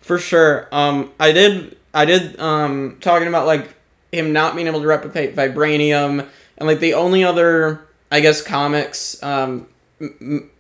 [0.01, 0.67] For sure.
[0.71, 1.77] Um, I did.
[1.93, 2.38] I did.
[2.39, 3.73] Um, talking about like
[4.12, 6.27] him not being able to replicate vibranium,
[6.58, 9.67] and like the only other, I guess, comics, um,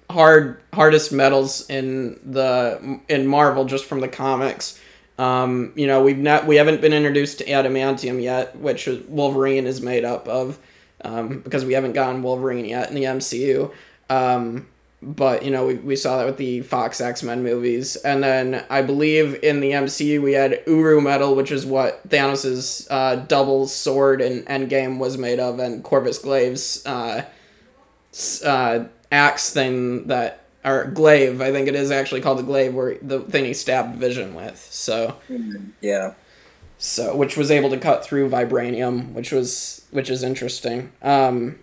[0.09, 4.79] hard hardest metals in the in Marvel just from the comics.
[5.17, 9.81] Um, you know, we've not we haven't been introduced to adamantium yet, which Wolverine is
[9.81, 10.59] made up of,
[11.01, 13.71] um, because we haven't gotten Wolverine yet in the MCU.
[14.09, 14.67] Um,
[15.05, 18.63] but you know we, we saw that with the Fox X Men movies, and then
[18.69, 23.67] I believe in the MCU we had Uru metal, which is what Thanos's uh, double
[23.67, 27.25] sword in Endgame was made of, and Corvus Glaive's uh,
[28.45, 32.97] uh, axe thing that or glaive, I think it is actually called the glaive, where
[33.01, 34.57] the thing he stabbed Vision with.
[34.71, 35.17] So
[35.81, 36.13] yeah.
[36.77, 40.91] So which was able to cut through vibranium, which was which is interesting.
[41.01, 41.59] Um,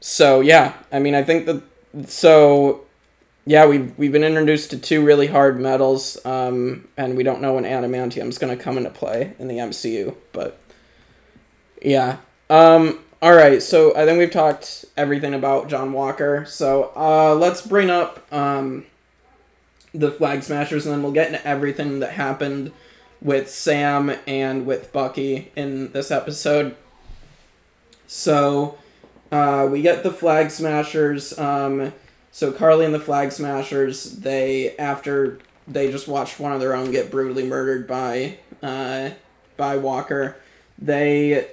[0.00, 1.62] so yeah, I mean I think that
[2.08, 2.84] so
[3.44, 7.54] yeah we've we've been introduced to two really hard metals, um, and we don't know
[7.54, 10.58] when adamantium is going to come into play in the MCU, but
[11.82, 12.18] yeah.
[12.48, 16.44] Um, all right, so I think we've talked everything about John Walker.
[16.44, 18.84] So uh, let's bring up um,
[19.94, 22.72] the Flag Smashers, and then we'll get into everything that happened
[23.20, 26.74] with Sam and with Bucky in this episode.
[28.08, 28.76] So
[29.30, 31.38] uh, we get the Flag Smashers.
[31.38, 31.92] Um,
[32.32, 36.90] so Karli and the Flag Smashers, they after they just watched one of their own
[36.90, 39.10] get brutally murdered by uh,
[39.56, 40.38] by Walker,
[40.76, 41.46] they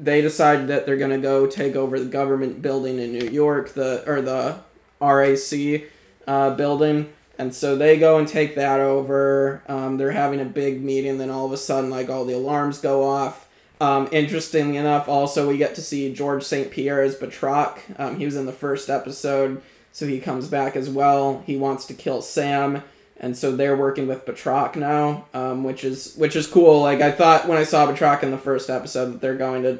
[0.00, 4.02] they decide that they're gonna go take over the government building in New York, the
[4.10, 4.60] or the
[5.00, 5.88] RAC
[6.26, 9.62] uh, building, and so they go and take that over.
[9.68, 12.78] Um, they're having a big meeting, then all of a sudden, like all the alarms
[12.78, 13.48] go off.
[13.80, 16.70] Um, interestingly enough, also we get to see George St.
[16.70, 17.78] Pierre as Batroc.
[17.98, 21.42] Um, he was in the first episode, so he comes back as well.
[21.46, 22.82] He wants to kill Sam
[23.20, 26.80] and so they're working with Batroc now, um, which is which is cool.
[26.80, 29.78] Like I thought when I saw Batroc in the first episode that they're going to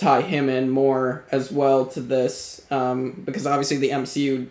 [0.00, 4.48] tie him in more as well to this, um, because obviously the MCU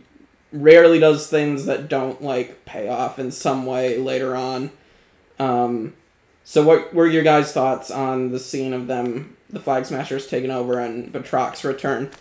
[0.51, 4.71] rarely does things that don't like pay off in some way later on.
[5.39, 5.93] Um,
[6.43, 10.51] so what were your guys' thoughts on the scene of them, the Flag Smashers taking
[10.51, 12.11] over and Batroc's return?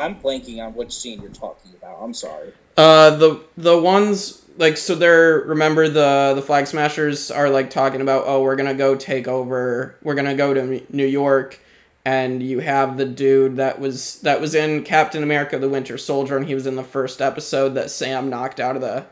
[0.00, 1.98] I'm blanking on which scene you're talking about.
[2.02, 2.52] I'm sorry.
[2.76, 8.00] Uh, the the ones like so they're remember the the flag smashers are like talking
[8.00, 11.58] about oh we're gonna go take over we're gonna go to New York
[12.04, 16.36] and you have the dude that was that was in Captain America the Winter Soldier
[16.36, 19.06] and he was in the first episode that Sam knocked out of the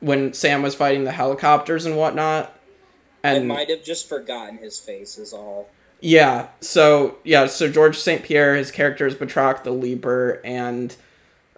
[0.00, 2.54] when Sam was fighting the helicopters and whatnot.
[3.22, 5.68] And I might have just forgotten his face is all.
[6.00, 6.48] Yeah.
[6.60, 7.46] So yeah.
[7.46, 8.22] So George St.
[8.22, 10.94] Pierre, his character is Batroc the Leaper, and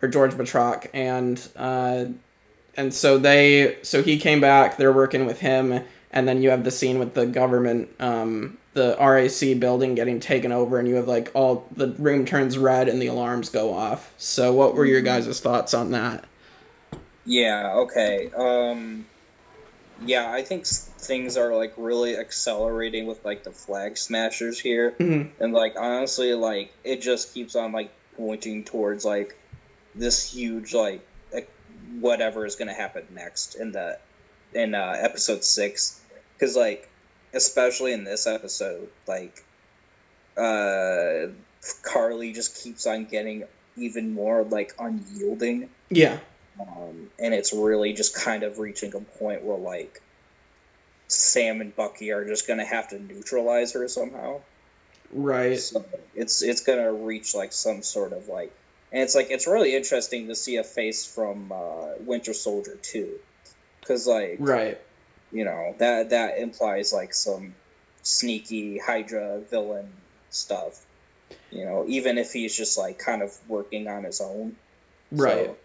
[0.00, 2.06] or George Batroc, and uh,
[2.80, 4.78] and so they so he came back.
[4.78, 8.96] They're working with him, and then you have the scene with the government, um, the
[8.98, 13.00] RAC building getting taken over, and you have like all the room turns red and
[13.00, 14.14] the alarms go off.
[14.16, 15.26] So what were your mm-hmm.
[15.26, 16.24] guys' thoughts on that?
[17.26, 17.74] Yeah.
[17.74, 18.30] Okay.
[18.34, 19.04] Um
[20.06, 25.28] yeah, I think things are like really accelerating with like the flag smashers here, mm-hmm.
[25.44, 29.36] and like honestly, like it just keeps on like pointing towards like
[29.94, 31.04] this huge like
[32.00, 33.98] whatever is going to happen next in the
[34.54, 36.00] in uh, episode six,
[36.34, 36.88] because like
[37.34, 39.44] especially in this episode, like
[40.36, 41.26] uh
[41.82, 43.44] Karli just keeps on getting
[43.76, 45.68] even more like unyielding.
[45.90, 46.18] Yeah.
[46.60, 50.02] Um, and it's really just kind of reaching a point where like
[51.08, 54.40] Sam and Bucky are just gonna have to neutralize her somehow.
[55.12, 55.58] Right.
[55.58, 55.84] So
[56.14, 58.52] it's it's gonna reach like some sort of like,
[58.92, 63.18] and it's like it's really interesting to see a face from uh, Winter Soldier too,
[63.80, 64.80] because like right,
[65.32, 67.54] you know that that implies like some
[68.02, 69.88] sneaky Hydra villain
[70.30, 70.84] stuff.
[71.50, 74.56] You know, even if he's just like kind of working on his own.
[75.12, 75.46] Right.
[75.46, 75.56] So,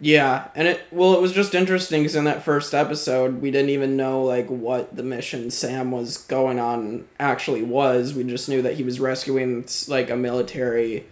[0.00, 3.70] yeah, and it well, it was just interesting because in that first episode, we didn't
[3.70, 8.14] even know like what the mission Sam was going on actually was.
[8.14, 11.06] We just knew that he was rescuing like a military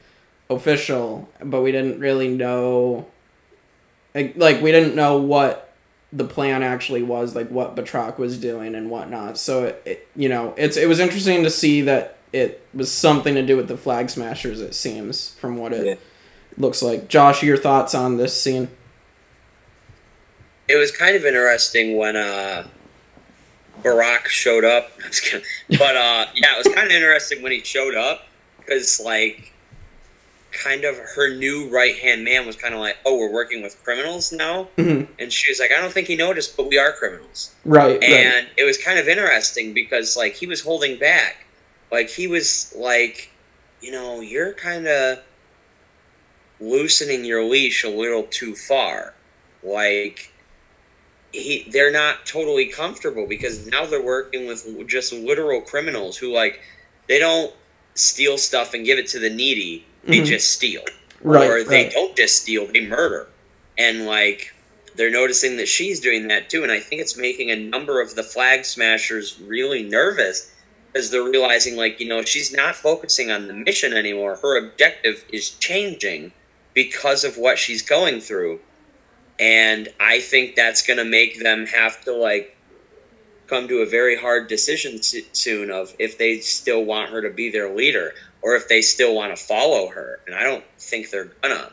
[0.51, 3.07] official, but we didn't really know.
[4.15, 5.73] Like, like we didn't know what
[6.13, 9.39] the plan actually was, like what Batroc was doing and whatnot.
[9.39, 13.35] So it, it you know, it's it was interesting to see that it was something
[13.35, 14.61] to do with the flag smashers.
[14.61, 15.87] It seems from what it.
[15.87, 15.95] Yeah.
[16.59, 17.43] Looks like Josh.
[17.43, 18.69] Your thoughts on this scene?
[20.71, 22.67] it was kind of interesting when uh,
[23.83, 24.91] Batroc showed up.
[25.71, 28.27] but uh, yeah, it was kind of interesting when he showed up
[28.59, 29.50] because like
[30.53, 33.83] kind of her new right hand man was kind of like, "Oh, we're working with
[33.83, 35.11] criminals now," mm-hmm.
[35.19, 38.03] and she was like, "I don't think he noticed, but we are criminals." Right.
[38.03, 38.49] And right.
[38.57, 41.47] it was kind of interesting because like he was holding back,
[41.91, 43.31] like he was like,
[43.81, 45.21] you know, you're kind of
[46.61, 49.15] loosening your leash a little too far,
[49.63, 50.33] like
[51.33, 56.61] he they're not totally comfortable because now they're working with just literal criminals who like
[57.09, 57.55] they don't
[57.95, 59.85] steal stuff and give it to the needy.
[60.05, 60.27] They Mhm.
[60.27, 60.85] just steal,
[61.23, 61.49] Right.
[61.49, 61.93] or they right.
[61.93, 63.29] don't just steal; they murder.
[63.77, 64.53] And like
[64.97, 68.15] they're noticing that she's doing that too, and I think it's making a number of
[68.17, 70.49] the flag smashers really nervous
[70.93, 74.37] because they're realizing, like, you know, she's not focusing on the mission anymore.
[74.43, 76.33] Her objective is changing
[76.75, 78.59] because of what she's going through.
[79.39, 82.57] And I think that's going to make them have to, like,
[83.51, 87.51] come to a very hard decision soon of if they still want her to be
[87.51, 90.21] their leader or if they still want to follow her.
[90.27, 91.73] And I don't think they're gonna.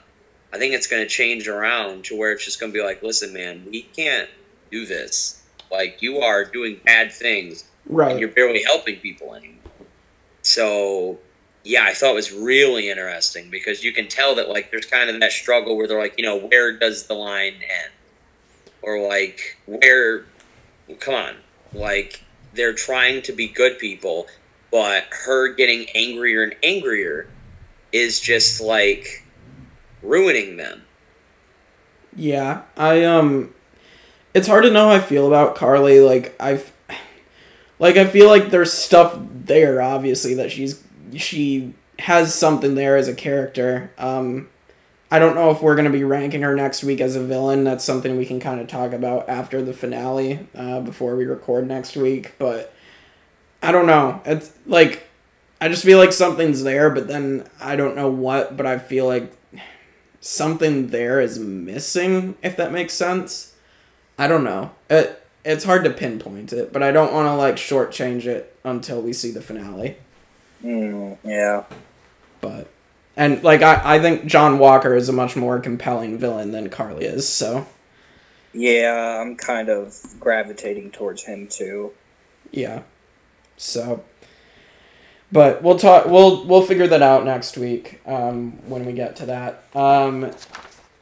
[0.53, 3.03] I think it's going to change around to where it's just going to be like,
[3.03, 4.29] listen, man, we can't
[4.71, 5.43] do this.
[5.69, 8.17] Like, you are doing bad things and right.
[8.17, 9.55] you're barely helping people anymore.
[10.43, 11.19] So,
[11.65, 15.09] yeah, I thought it was really interesting because you can tell that like there's kind
[15.09, 17.91] of that struggle where they're like, you know, where does the line end,
[18.81, 20.25] or like where,
[20.99, 21.35] come on,
[21.77, 24.27] like they're trying to be good people,
[24.71, 27.29] but her getting angrier and angrier
[27.91, 29.23] is just like
[30.01, 30.83] ruining them.
[32.15, 33.53] Yeah, I um,
[34.33, 35.99] it's hard to know how I feel about Karli.
[35.99, 36.71] Like I've,
[37.79, 40.83] like I feel like there's stuff there, obviously that she's
[41.15, 43.91] she has something there as a character.
[43.97, 44.49] Um,
[45.09, 47.63] I don't know if we're gonna be ranking her next week as a villain.
[47.63, 51.67] That's something we can kind of talk about after the finale, uh, before we record
[51.67, 52.33] next week.
[52.37, 52.73] But
[53.63, 54.21] I don't know.
[54.25, 55.03] It's like
[55.61, 58.57] I just feel like something's there, but then I don't know what.
[58.57, 59.33] But I feel like
[60.19, 63.53] something there is missing if that makes sense
[64.17, 67.55] i don't know it it's hard to pinpoint it but i don't want to like
[67.55, 69.95] shortchange it until we see the finale
[70.63, 71.63] Mm, yeah.
[72.41, 72.67] but
[73.17, 77.03] and like i i think john walker is a much more compelling villain than Karli
[77.06, 77.65] is so.
[78.53, 81.91] Yeah, I'm kind of gravitating towards him too.
[82.51, 82.84] yeah
[83.58, 84.03] so.
[85.32, 89.25] But we'll talk we'll we'll figure that out next week um when we get to
[89.25, 89.63] that.
[89.75, 90.32] Um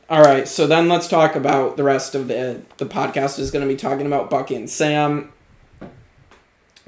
[0.09, 3.67] all right so then let's talk about the rest of the the podcast is going
[3.67, 5.31] to be talking about bucky and sam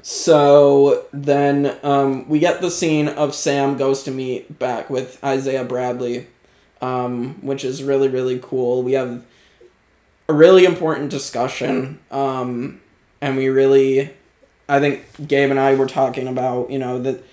[0.02, 5.64] so then um we get the scene of sam goes to meet back with isaiah
[5.64, 6.26] bradley
[6.80, 9.24] um which is really really cool we have
[10.28, 12.80] a really important discussion um
[13.20, 14.10] and we really
[14.68, 17.24] I think Gabe and I were talking about, you know, that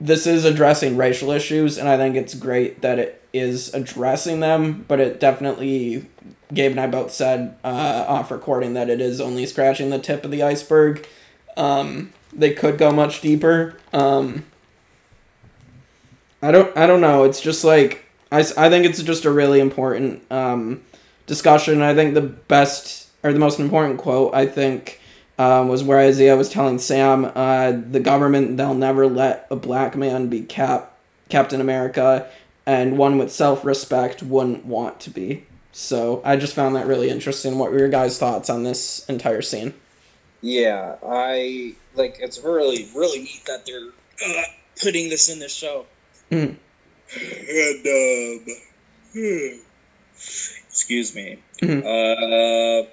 [0.00, 4.84] this is addressing racial issues, and I think it's great that it is addressing them,
[4.88, 6.06] but it definitely,
[6.52, 10.24] Gabe and I both said uh, off recording that it is only scratching the tip
[10.24, 11.06] of the iceberg.
[11.56, 13.76] Um, they could go much deeper.
[13.92, 14.44] Um,
[16.42, 17.24] I don't, I don't know.
[17.24, 20.82] It's just like, I, I think it's just a really important um,
[21.26, 21.82] discussion.
[21.82, 25.00] I think the best, or the most important quote, I think,
[25.38, 29.96] um, was where Isaiah was telling Sam, uh, the government, they'll never let a black
[29.96, 30.96] man be cap-
[31.28, 32.28] Captain America,
[32.64, 35.44] and one with self respect wouldn't want to be.
[35.72, 37.58] So I just found that really interesting.
[37.58, 39.74] What were your guys' thoughts on this entire scene?
[40.42, 42.16] Yeah, I like.
[42.20, 43.90] It's really, really neat that they're
[44.24, 44.42] uh,
[44.82, 45.86] putting this in the show.
[46.30, 46.56] Mhm.
[47.48, 48.56] And um,
[49.12, 49.58] hmm,
[50.68, 51.38] excuse me.
[51.62, 51.82] Mhm.
[51.84, 52.88] Uh,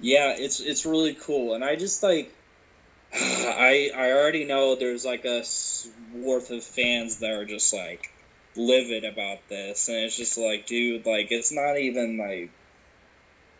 [0.00, 2.30] yeah, it's it's really cool, and I just like.
[3.12, 8.08] I I already know there's like a swath of fans that are just like
[8.56, 12.50] livid about this, and it's just like, dude, like it's not even like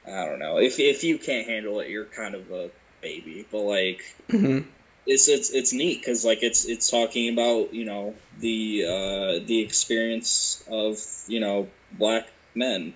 [0.07, 0.59] I don't know.
[0.59, 2.71] If if you can't handle it, you're kind of a
[3.03, 3.47] baby.
[3.51, 4.65] But like, Mhm.
[5.07, 9.61] it's it's it's neat because like it's it's talking about you know the uh, the
[9.61, 12.95] experience of you know black men,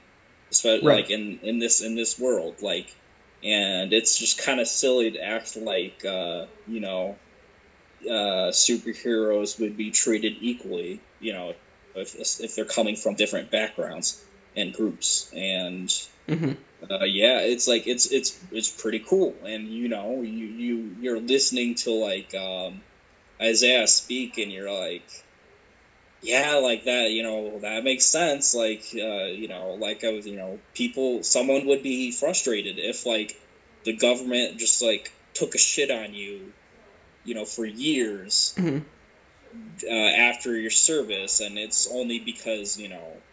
[0.50, 1.02] especially Right.
[1.02, 2.94] like in in this in this world, like,
[3.42, 7.18] and it's just kind of silly to act like uh, you know
[8.08, 11.54] uh, superheroes would be treated equally, you know,
[11.94, 14.23] if if they're coming from different backgrounds
[14.56, 15.92] and groups and
[16.29, 16.56] Mhm.
[16.90, 21.20] uh, yeah, it's like it's it's it's pretty cool, and you know you you you're
[21.20, 22.83] listening to like um,
[23.40, 25.02] Isaiah speak, and you're like,
[26.22, 28.54] yeah, like that, you know, that makes sense.
[28.54, 33.04] Like uh, you know, like I was, you know, people, someone would be frustrated if
[33.06, 33.37] like
[33.85, 36.52] the government just like took a shit on you,
[37.24, 38.83] you know, for years Mhm.
[39.88, 43.23] uh, after your service, and it's only because you know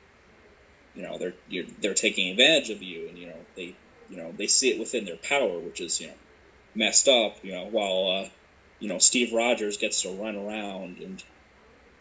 [0.96, 3.76] you know they're you're, they're taking advantage of you and you know they
[4.10, 6.14] you know they see it within their power which is you know
[6.76, 8.30] messed up you know while uh,
[8.80, 11.24] you know Steve Rogers gets to run around and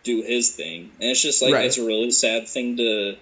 [0.03, 1.67] do his thing and it's just like Right.
[1.67, 3.17] it's a really sad thing to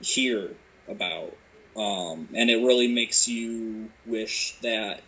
[0.00, 0.50] hear
[0.88, 1.36] about
[1.76, 5.00] um, and it really makes you wish that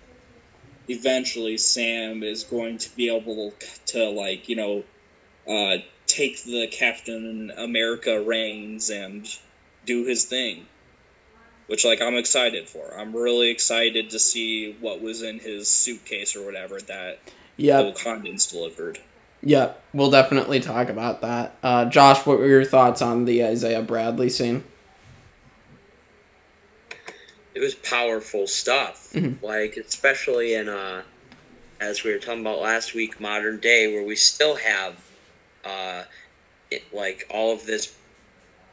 [0.89, 3.53] eventually Sam is going to be able
[3.87, 4.85] to like you know
[5.49, 9.27] uh, take the Captain America reins and
[9.85, 10.67] do his thing.
[11.67, 12.99] Which like I'm excited for.
[12.99, 17.21] I'm really excited to see what was in his suitcase or whatever that
[17.57, 18.99] yeah the delivered.
[19.43, 21.57] Yeah, we'll definitely talk about that.
[21.63, 24.65] Uh, Josh, what were your thoughts on the Isaiah Bradley scene?
[27.55, 29.11] It was powerful stuff.
[29.13, 29.45] Mm-hmm.
[29.45, 31.03] Like especially in uh
[31.81, 34.97] as we were talking about last week, modern day, where we still have
[35.65, 36.05] uh
[36.71, 37.95] it, like all of this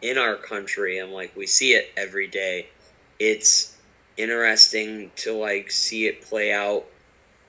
[0.01, 2.67] in our country and like we see it every day.
[3.19, 3.77] It's
[4.17, 6.85] interesting to like see it play out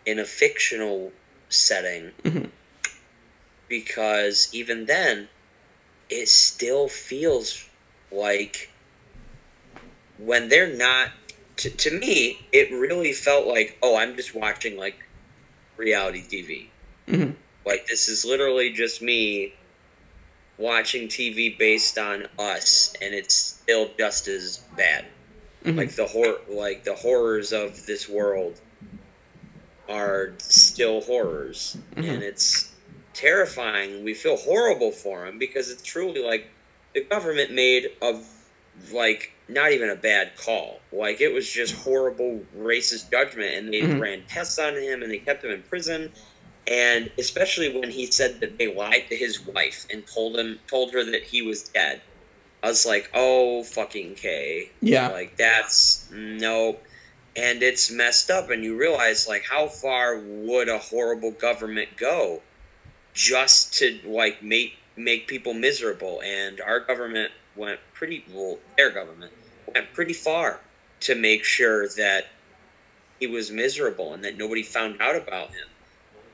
[0.07, 1.13] in a fictional
[1.49, 2.51] setting Mhm.
[3.69, 5.29] because even then
[6.09, 7.65] it still feels
[8.11, 8.69] like
[10.19, 11.11] when they're not
[11.57, 14.97] to, to me it really felt like oh i'm just watching like
[15.77, 16.67] reality tv
[17.09, 17.35] Mhm.
[17.65, 19.53] like this is literally just me
[20.59, 25.05] watching tv based on us and it's still just as bad
[25.65, 25.77] Mhm.
[25.77, 28.61] like the hor- like the horrors of this world
[29.89, 32.09] are still horrors Mhm.
[32.15, 32.69] and it's
[33.15, 36.47] terrifying we feel horrible for them because it's truly like
[36.95, 38.21] the government made a
[38.91, 43.83] like not even a bad call like it was just horrible racist judgment and they
[43.83, 44.01] Mhm.
[44.01, 46.11] ran tests on him and they kept him in prison
[46.67, 50.93] and especially when he said that they lied to his wife and told him told
[50.93, 52.01] her that he was dead
[52.63, 55.09] i was like oh fucking k Yeah.
[55.09, 56.83] like that's nope.
[57.35, 62.43] And it's messed up and you realize like how far would a horrible government go
[63.15, 69.33] just to like make make people miserable and our government went pretty well their government
[69.75, 70.61] went pretty far
[71.01, 72.27] to make sure that
[73.19, 75.67] he was miserable and that nobody found out about him.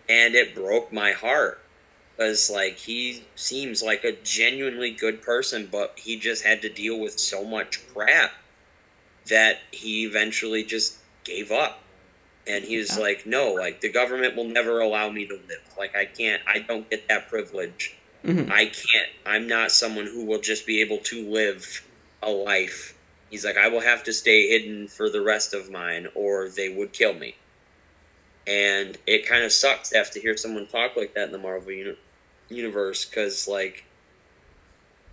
[0.09, 1.59] And it broke my heart.
[2.17, 6.99] Because like he seems like a genuinely good person but he just had to deal
[7.01, 8.33] with so much crap
[9.27, 11.85] that he eventually just gave up.
[12.47, 13.03] And he was Yeah.
[13.03, 15.65] like no like the government will never allow me to live.
[15.79, 17.99] Like i can't i don't get that privilege.
[18.25, 18.51] Mhm.
[18.51, 21.67] i can't i'm not someone who will just be able to live
[22.23, 22.95] a life.
[23.31, 26.69] He's like i will have to stay hidden for the rest of mine or they
[26.71, 27.39] would kill me
[28.49, 31.39] and it kind of sucks to have to hear someone talk like that in the
[31.39, 31.99] marvel uni-
[32.49, 33.85] universe because like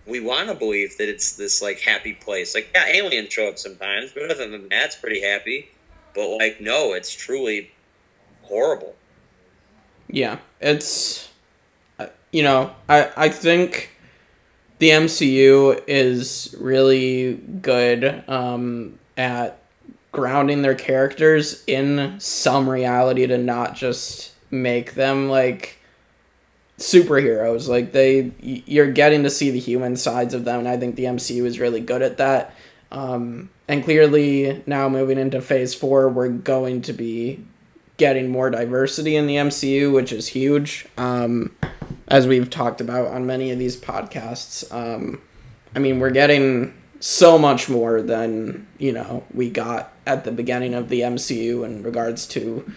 [0.08, 2.56] we want to believe that it's this like happy place.
[2.56, 5.70] Like yeah aliens show up sometimes but other than that it's pretty happy.
[6.14, 7.72] But like no it's truly
[8.44, 8.96] horrible.
[10.08, 11.30] Yeah, it's
[12.00, 13.90] uh, you know, I I think
[14.80, 19.60] the MCU is really good um at
[20.16, 25.78] grounding their characters in some reality to not just make them like
[26.78, 30.96] superheroes like they you're getting to see the human sides of them and I think
[30.96, 32.54] the MCU is really good at that
[32.92, 37.44] um and clearly now moving into phase 4 we're going to be
[37.98, 40.86] getting more diversity in the MCU, which is huge.
[40.98, 41.56] Um,
[42.08, 45.22] as we've talked about on many of these podcasts, um,
[45.76, 50.74] I mean, we're getting so much more than you know we got at the beginning
[50.74, 52.72] of the MCU in regards to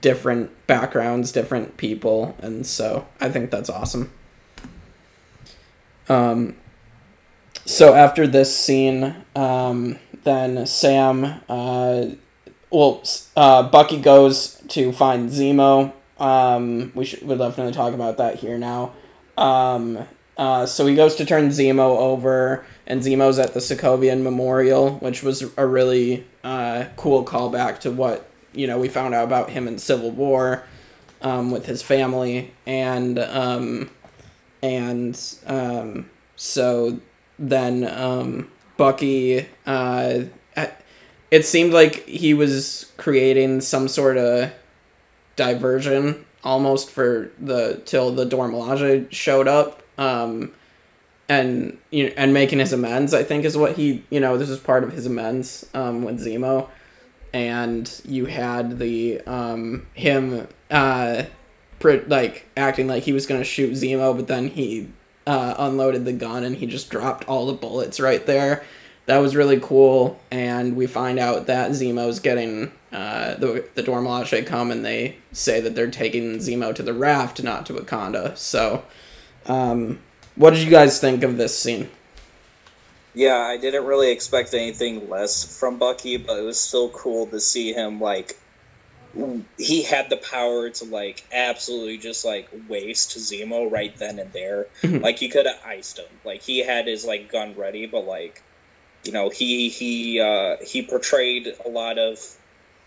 [0.00, 4.12] different backgrounds, different people, and so I think that's awesome.
[6.08, 6.56] Um,
[7.64, 12.06] so after this scene, um, then Sam, uh,
[12.70, 13.02] well,
[13.36, 15.92] uh, Bucky goes to find Zemo.
[16.18, 18.92] Um, we should we'd definitely talk about that here now.
[19.36, 20.06] Um,
[20.36, 25.22] uh, so he goes to turn Zemo over, and Zemo's at the Sokovian Memorial, which
[25.22, 29.66] was a really uh, cool callback to what you know we found out about him
[29.66, 30.64] in Civil War
[31.22, 33.90] um, with his family, and um,
[34.62, 37.00] and um, so
[37.38, 39.46] then um, Bucky.
[39.66, 40.24] Uh,
[41.30, 44.52] it seemed like he was creating some sort of
[45.34, 49.82] diversion almost for the till the Dora Milaje showed up.
[49.98, 50.52] Um,
[51.28, 54.50] and you know, and making his amends, I think, is what he you know this
[54.50, 56.68] is part of his amends um, with Zemo,
[57.32, 61.24] and you had the um, him uh,
[61.78, 64.88] pre- like acting like he was gonna shoot Zemo, but then he
[65.26, 68.62] uh, unloaded the gun and he just dropped all the bullets right there.
[69.06, 74.00] That was really cool, and we find out that Zemo's getting uh, the the Dora
[74.00, 78.34] Milaje come, and they say that they're taking Zemo to the raft, not to Wakanda.
[78.38, 78.82] So,
[79.44, 79.98] um,
[80.36, 81.90] what did you guys think of this scene?
[83.14, 87.40] Yeah, I didn't really expect anything less from Bucky, but it was still cool to
[87.40, 88.36] see him like
[89.58, 94.66] he had the power to like absolutely just like waste Zemo right then and there.
[94.82, 95.02] Mhm.
[95.02, 96.06] like he could have iced him.
[96.24, 98.42] Like he had his like gun ready, but like
[99.04, 102.18] you know he he uh, he portrayed a lot of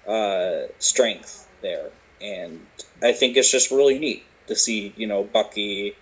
[0.08, 1.90] uh, strength there,
[2.22, 2.66] and
[3.02, 5.96] I think it's just really neat to see you know Bucky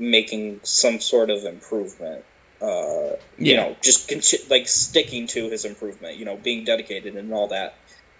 [0.00, 2.24] making some sort of improvement.
[2.60, 3.56] Uh, you Yeah.
[3.56, 6.16] know, just conti- like sticking to his improvement.
[6.16, 7.74] You know, being dedicated and all that.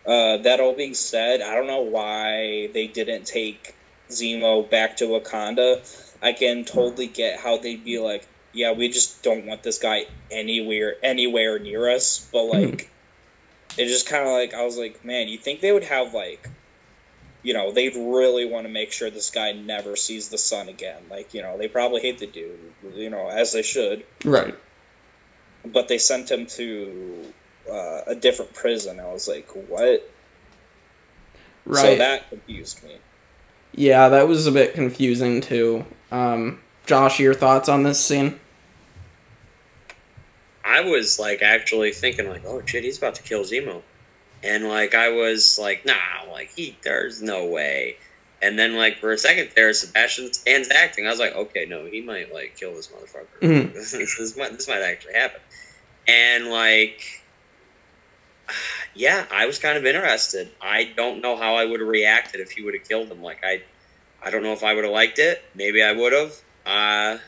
[0.07, 3.75] Uh, that all being said, I don't know why they didn't take
[4.09, 5.81] Zemo back to Wakanda.
[6.23, 10.07] I can totally get how they'd be like, yeah, we just don't want this guy
[10.31, 12.29] anywhere anywhere near us.
[12.33, 12.91] But like,
[13.79, 16.49] it just kind of like I was like, man, you think they would have like,
[17.43, 21.03] you know, they'd really want to make sure this guy never sees the sun again.
[21.11, 22.59] Like, you know, they probably hate the dude,
[22.95, 24.05] you know, as they should.
[24.25, 24.55] Right.
[25.65, 27.33] But they sent him to
[27.71, 29.01] uh, a different prison.
[29.01, 30.11] I was like, what?
[31.65, 31.81] Right.
[31.81, 32.97] So that confused me.
[33.73, 35.85] yeah, that was a bit confusing too.
[36.11, 38.41] Um, Josh, your thoughts on this scene?
[40.65, 43.83] I was like actually thinking like, oh shit, he's about to kill Zemo,
[44.43, 47.97] and like I was like, nah, like he, there's no way.
[48.43, 51.07] And then like for a second there, Sebastian Stan's acting.
[51.07, 53.27] I was like, okay, no, he might like kill this motherfucker.
[53.43, 53.75] Mhm.
[53.75, 55.41] this, this might this might actually happen.
[56.09, 57.23] And like,
[58.95, 60.49] yeah, I was kind of interested.
[60.61, 63.23] I don't know how I would have reacted if he would have killed him.
[63.23, 63.63] Like I,
[64.23, 65.43] I don't know if I would have liked it.
[65.55, 66.35] Maybe I would have.
[66.67, 67.19] Uh,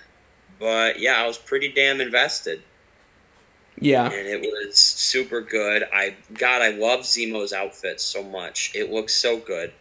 [0.58, 2.62] but yeah, I was pretty damn invested
[3.80, 4.06] Yeah.
[4.06, 5.84] and it was super good.
[5.92, 8.72] I God, I love Zemo's outfit so much.
[8.74, 9.72] It looks so good,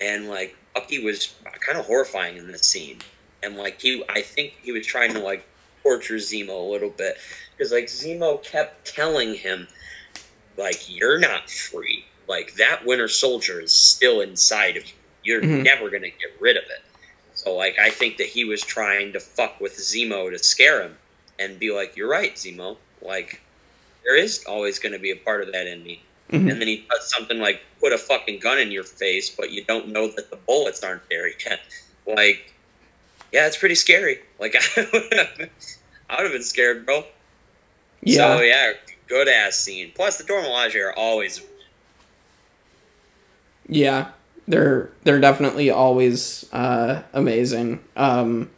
[0.00, 2.98] and like Bucky was kind of horrifying in this scene,
[3.42, 5.44] and like he, I think he was trying to like
[5.82, 7.16] torture Zemo a little bit
[7.56, 9.66] because like Zemo kept telling him,
[10.56, 12.04] like you're not free.
[12.28, 14.92] Like that Winter Soldier is still inside of you.
[15.24, 15.64] You're Mhm.
[15.64, 16.82] never gonna get rid of it.
[17.34, 20.96] So like I think that he was trying to fuck with Zemo to scare him
[21.38, 22.76] and be like, "You're right, Zemo.
[23.02, 23.40] Like
[24.04, 26.50] there is always going to be a part of that in me." Mhm.
[26.50, 29.64] And then he does something like put a fucking gun in your face, but you
[29.64, 31.60] don't know that the bullets aren't there yet.
[32.06, 32.52] Like,
[33.32, 34.20] yeah, it's pretty scary.
[34.38, 35.50] Like I would have,
[36.08, 37.04] I would have been scared, bro.
[38.02, 38.36] Yeah.
[38.36, 38.72] So yeah,
[39.08, 39.92] good ass scene.
[39.94, 41.42] Plus the Milaje are always
[43.68, 44.08] Yeah,
[44.48, 47.80] they're they're definitely always uh, amazing.
[47.96, 48.50] Um,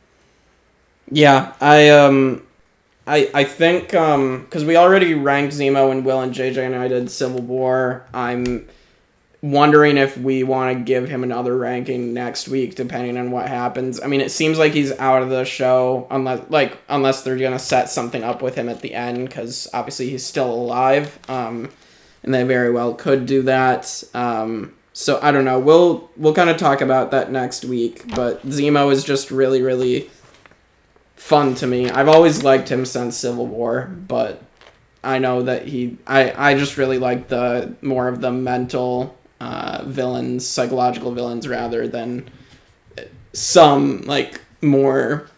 [1.11, 2.43] yeah, I um,
[3.07, 7.11] I I think because we already ranked Zemo and Will and JJ and I did
[7.11, 8.07] Civil War.
[8.15, 8.69] I'm
[9.43, 14.01] wondering if we want to give him another ranking next week, depending on what happens.
[14.01, 17.59] I mean, it seems like he's out of the show unless like unless they're gonna
[17.59, 21.19] set something up with him at the end, because obviously he's still alive.
[21.29, 21.71] Um,
[22.23, 24.05] and they very well could do that.
[24.15, 25.59] Um, so I don't know.
[25.59, 28.15] We'll we'll kind of talk about that next week.
[28.15, 30.11] But Zemo is just really really
[31.23, 31.89] fun to me.
[31.89, 34.43] I've always liked him since Civil War, but
[35.05, 35.97] I know that he.
[36.07, 41.87] I I just really like the more of the mental uh, villains, psychological villains, rather
[41.87, 42.29] than
[43.33, 45.29] some like more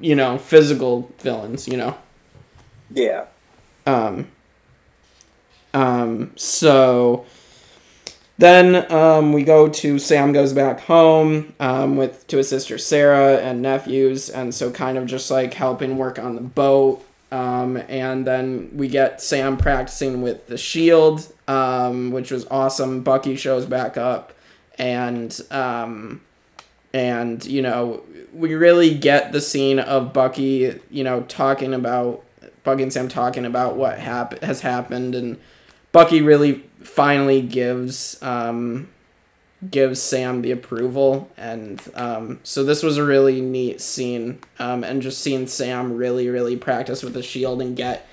[0.00, 1.66] you know physical villains.
[1.66, 1.96] You know.
[2.92, 3.26] Yeah.
[3.86, 4.28] Um,
[5.74, 7.24] um, so
[8.40, 13.36] then um, we go to Sam goes back home um, with to his sister Sarah
[13.36, 17.04] and nephews, and so kind of just like helping work on the boat.
[17.30, 23.02] Um, and then we get Sam practicing with the shield, um, which was awesome.
[23.02, 24.32] Bucky shows back up,
[24.78, 26.22] and um,
[26.92, 32.24] and you know we really get the scene of Bucky, you know, talking about
[32.64, 35.38] Bucky and Sam talking about what hap- has happened, and
[35.92, 38.88] Bucky really finally gives um,
[39.68, 45.02] gives Sam the approval, and um, so this was a really neat scene, um, and
[45.02, 48.06] just seeing Sam really, really practice with the shield and get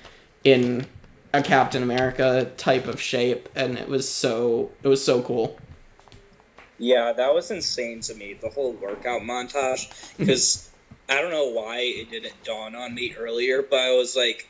[0.44, 0.86] in
[1.32, 5.58] a Captain America type of shape, and it was so it was so cool.
[6.78, 10.16] Yeah, that was insane to me, the whole workout montage.
[10.16, 10.70] Because
[11.08, 14.48] I don't know why it didn't dawn on me earlier, but I was like,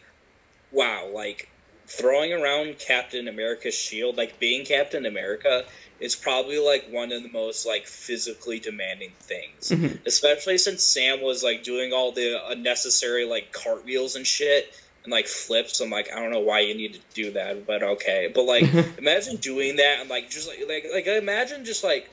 [0.73, 1.49] wow, like
[1.89, 5.65] throwing around Captain America's shield, like being Captain America,
[6.01, 9.71] is probably like one of the most like physically demanding things.
[9.71, 10.05] Mhm.
[10.07, 14.73] Especially since Sam was like doing all the unnecessary like cartwheels and shit
[15.05, 15.81] and like flips.
[15.81, 18.31] I'm like, I don't know why you need to do that, but okay.
[18.33, 18.65] But like,
[18.99, 22.09] imagine doing that and like just like like like imagine just like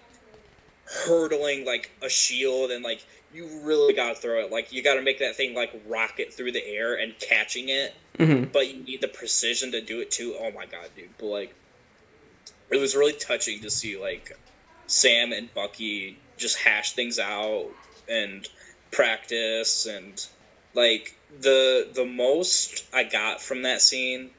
[0.85, 3.03] hurdling like a shield and like
[3.35, 4.51] you really gotta throw it.
[4.51, 7.93] Like you gotta make that thing like rocket through the air and catching it.
[8.17, 10.37] Hmm but you need the precision to do it too.
[10.39, 11.09] Oh my god dude.
[11.17, 11.53] But like
[12.71, 14.37] it was really touching to see like
[14.87, 17.67] Sam and Bucky just hash things out
[18.07, 18.47] and
[18.91, 20.25] practice and
[20.73, 24.31] like the the most I got from that scene,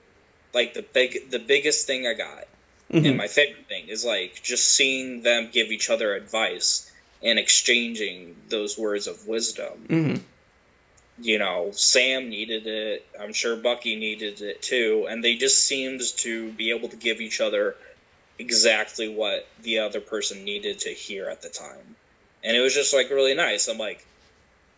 [0.55, 2.44] like the big the biggest thing I got
[2.92, 3.09] Mhm.
[3.09, 6.90] and my favorite thing is like just seeing them give each other advice
[7.27, 9.87] and exchanging those words of wisdom.
[9.89, 10.20] Mhm.
[11.20, 13.05] You know, Sam needed it.
[13.18, 17.20] I'm sure Bucky needed it too, and they just seemed to be able to give
[17.20, 17.77] each other
[18.39, 21.97] exactly what the other person needed to hear at the time.
[22.45, 23.66] And it was just like really nice.
[23.66, 24.07] I'm like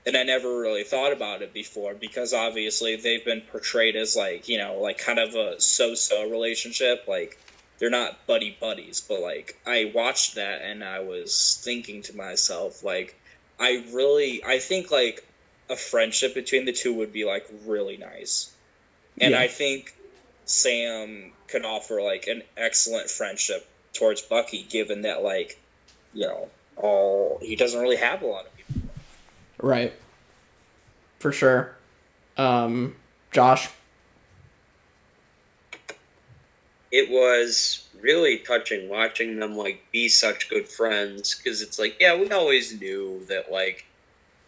[0.06, 4.48] and I never really thought about it before because obviously they've been portrayed as like,
[4.48, 7.38] you know, like kind of a so-so relationship, like
[7.78, 12.82] they're not buddy buddies, but like I watched that and I was thinking to myself,
[12.82, 13.14] like,
[13.60, 15.26] I really, I think like
[15.70, 18.52] a friendship between the two would be like really nice,
[19.20, 19.40] and Yeah.
[19.40, 19.94] I think
[20.44, 25.58] Sam could offer like an excellent friendship towards Bucky, given that like,
[26.14, 28.82] you know, all he doesn't really have a lot of people.
[29.60, 29.92] Right.
[31.18, 31.74] For sure.
[32.36, 32.94] Um,
[33.32, 33.68] Josh.
[36.90, 42.14] It was really touching watching them like be such good friends because it's like yeah
[42.16, 43.84] we always knew that like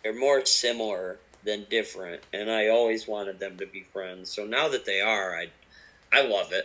[0.02, 4.68] they're more similar than different and i always wanted them to be friends so now
[4.68, 5.46] that they are i
[6.12, 6.64] i love it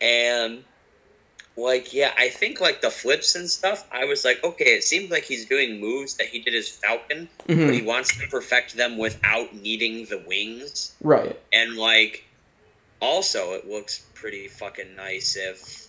[0.00, 0.64] and
[1.56, 5.10] like yeah i think like the flips and stuff i was like okay it seems
[5.10, 7.66] like he's doing moves that he did as falcon Mhm.
[7.66, 11.38] but he wants to perfect them without needing the wings Right.
[11.52, 12.23] and like,
[13.04, 15.88] also, it looks pretty fucking nice if.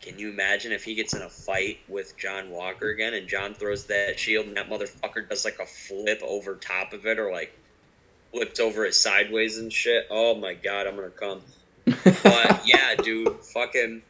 [0.00, 3.54] Can you imagine if he gets in a fight with John Walker again and John
[3.54, 7.30] throws that shield and that motherfucker does like a flip over top of it or
[7.30, 7.56] like
[8.32, 10.06] flips over it sideways and shit?
[10.10, 11.40] Oh my god, I'm gonna come.
[11.84, 14.02] But yeah, dude, fucking.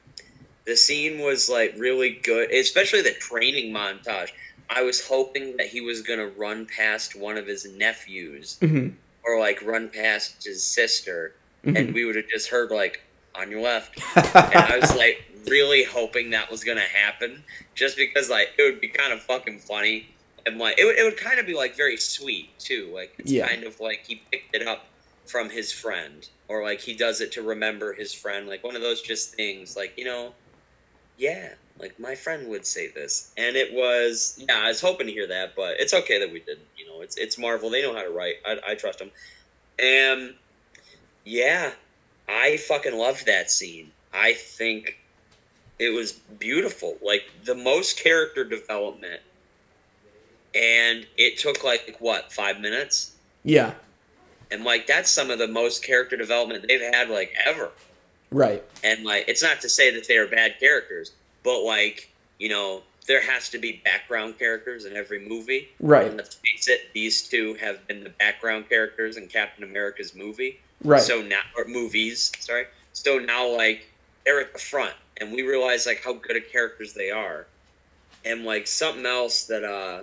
[0.65, 4.31] The scene was like really good, especially the training montage.
[4.71, 8.95] I was hoping that he was gonna run past one of his nephews Mhm.
[9.25, 11.35] or like run past his sister,
[11.65, 11.79] Mhm.
[11.79, 13.01] and we would have just heard like
[13.35, 13.97] on your left.
[14.53, 17.45] And I was like really hoping that was gonna happen,
[17.75, 20.09] just because like it would be kind of fucking funny,
[20.47, 22.91] and like it would, it would kind of be like very sweet too.
[22.95, 23.49] Like it's Yeah.
[23.49, 24.87] kind of like he picked it up
[25.27, 28.49] from his friend, or like he does it to remember his friend.
[28.49, 30.35] Like one of those just things, like you know,
[31.17, 31.55] yeah.
[31.79, 34.61] Like my friend would say this, and it was yeah.
[34.65, 36.69] I was hoping to hear that, but it's okay that we didn't.
[36.77, 37.71] You know, it's it's Marvel.
[37.71, 38.37] They know how to write.
[38.45, 39.11] I, I trust them.
[39.79, 40.35] And
[41.25, 41.73] yeah,
[42.29, 43.91] I fucking loved that scene.
[44.13, 44.99] I think
[45.79, 46.97] it was beautiful.
[47.03, 49.21] Like the most character development,
[50.55, 53.15] and it took like what five minutes,
[53.45, 53.75] yeah.
[54.51, 57.71] and like that's some of the most character development they've had like ever.
[58.31, 58.63] Right.
[58.83, 61.13] And like, it's not to say that they are bad characters,
[61.43, 65.69] but like, you know, there has to be background characters in every movie.
[65.81, 66.07] Right.
[66.07, 70.61] And let's face it, these two have been the background characters in Captain America's movie.
[70.85, 71.01] Right.
[71.03, 72.67] So now, or movies, sorry.
[72.93, 73.89] So now, like,
[74.25, 77.47] they're at the front, and we realize like how good of characters they are.
[78.25, 80.03] And like something else that uh,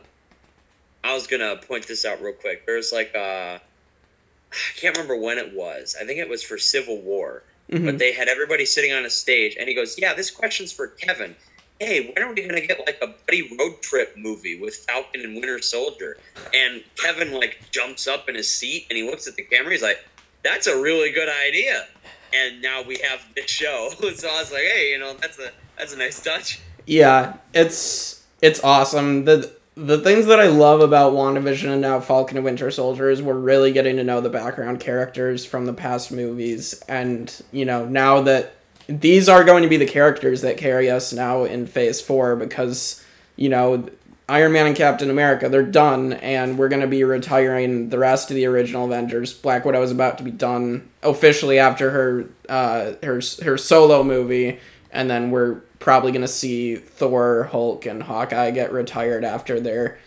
[1.04, 2.66] I was gonna point this out real quick.
[2.66, 5.96] There's like uh, I can't remember when it was.
[6.00, 7.86] I think it was for Civil War Mhm.
[7.86, 10.88] but they had everybody sitting on a stage and he goes yeah this question's for
[10.88, 11.36] kevin
[11.80, 15.36] hey when are we gonna get like a buddy road trip movie with falcon and
[15.36, 16.18] winter soldier
[16.52, 19.84] and kevin like jumps up in his seat and he looks at the camera he's
[19.84, 20.04] like
[20.44, 21.88] that's a really good idea.
[22.34, 23.90] And now we have this show.
[24.00, 26.60] So i was like hey you know that's a that's a nice touch.
[26.86, 29.26] Yeah, it's it's awesome.
[29.26, 33.22] The the things that I love about WandaVision and now Falcon and Winter Soldier is
[33.22, 36.82] we're really getting to know the background characters from the past movies.
[36.90, 38.56] And, you know, now that
[38.88, 43.04] these are going to be the characters that carry us now in phase 4 because,
[43.38, 43.88] you know,
[44.30, 48.30] Iron Man and Captain America, they're done and we're going to be retiring the rest
[48.30, 49.34] of the original Avengers.
[49.34, 54.60] Black Widow is about to be done officially after her uh her her solo movie
[54.92, 59.98] and then we're probably gonna see Thor, Hulk, and Hawkeye get retired after their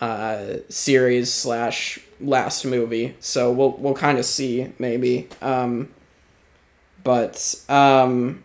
[0.00, 3.16] uh, series slash last movie.
[3.20, 5.28] So we'll we'll kind of see maybe.
[5.40, 5.88] Um,
[7.04, 8.44] but um,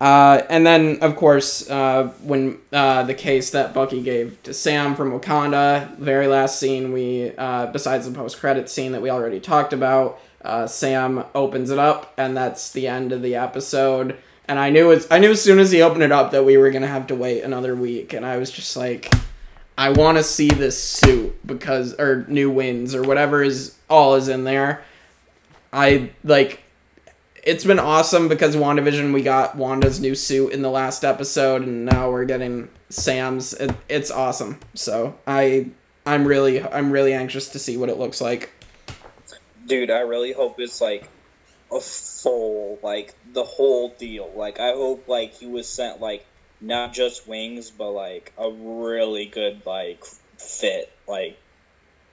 [0.00, 4.94] uh, and then of course uh, when uh, the case that Bucky gave to Sam
[4.94, 9.40] from Wakanda, very last scene we uh, besides the post credit scene that we already
[9.40, 10.20] talked about.
[10.42, 14.16] Uh, Sam opens it up, and that's the end of the episode
[14.48, 16.56] and I knew it's I knew as soon as he opened it up that we
[16.56, 19.12] were gonna have to wait another week, and I was just like,
[19.76, 24.28] I want to see this suit because or new wins or whatever is all is
[24.28, 24.82] in there.
[25.70, 26.62] I like
[27.42, 31.84] it's been awesome because WandaVision we got Wanda's new suit in the last episode and
[31.84, 33.54] now we're getting Sam's.
[33.54, 34.58] It, it's awesome.
[34.74, 35.70] So I
[36.06, 38.50] I'm really I'm really anxious to see what it looks like.
[39.66, 41.08] Dude, I really hope it's like
[41.72, 44.30] a full like the whole deal.
[44.34, 46.26] Like I hope like he was sent like
[46.60, 50.04] not just wings but like a really good like
[50.38, 50.92] fit.
[51.06, 51.38] Like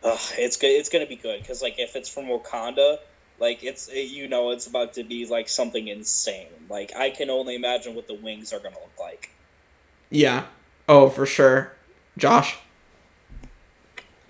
[0.03, 2.99] ugh, it's good it's to be good cuz like if it's from Wakanda
[3.39, 6.47] like it's you know it's about to be like something insane.
[6.69, 9.29] Like I can only imagine what the wings are gonna look like.
[10.09, 10.45] Yeah.
[10.87, 11.73] Oh, for sure.
[12.17, 12.57] Josh.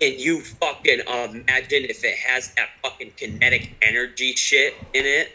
[0.00, 5.32] And you fucking imagine if it has that fucking kinetic energy shit in it,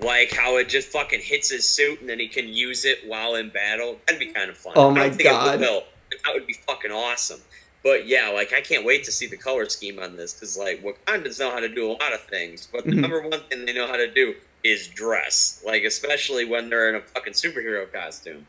[0.00, 3.34] like how it just fucking hits his suit and then he can use it while
[3.34, 3.98] in battle.
[4.06, 4.74] That'd be kind of fun.
[4.76, 7.40] Oh my god, will, that would be fucking awesome.
[7.82, 10.82] But yeah, like I can't wait to see the color scheme on this because like
[10.82, 13.00] Wakandans know how to do a lot of things, but the mm-hmm.
[13.00, 15.62] number one thing they know how to do is dress.
[15.64, 18.46] Like especially when they're in a fucking superhero costume.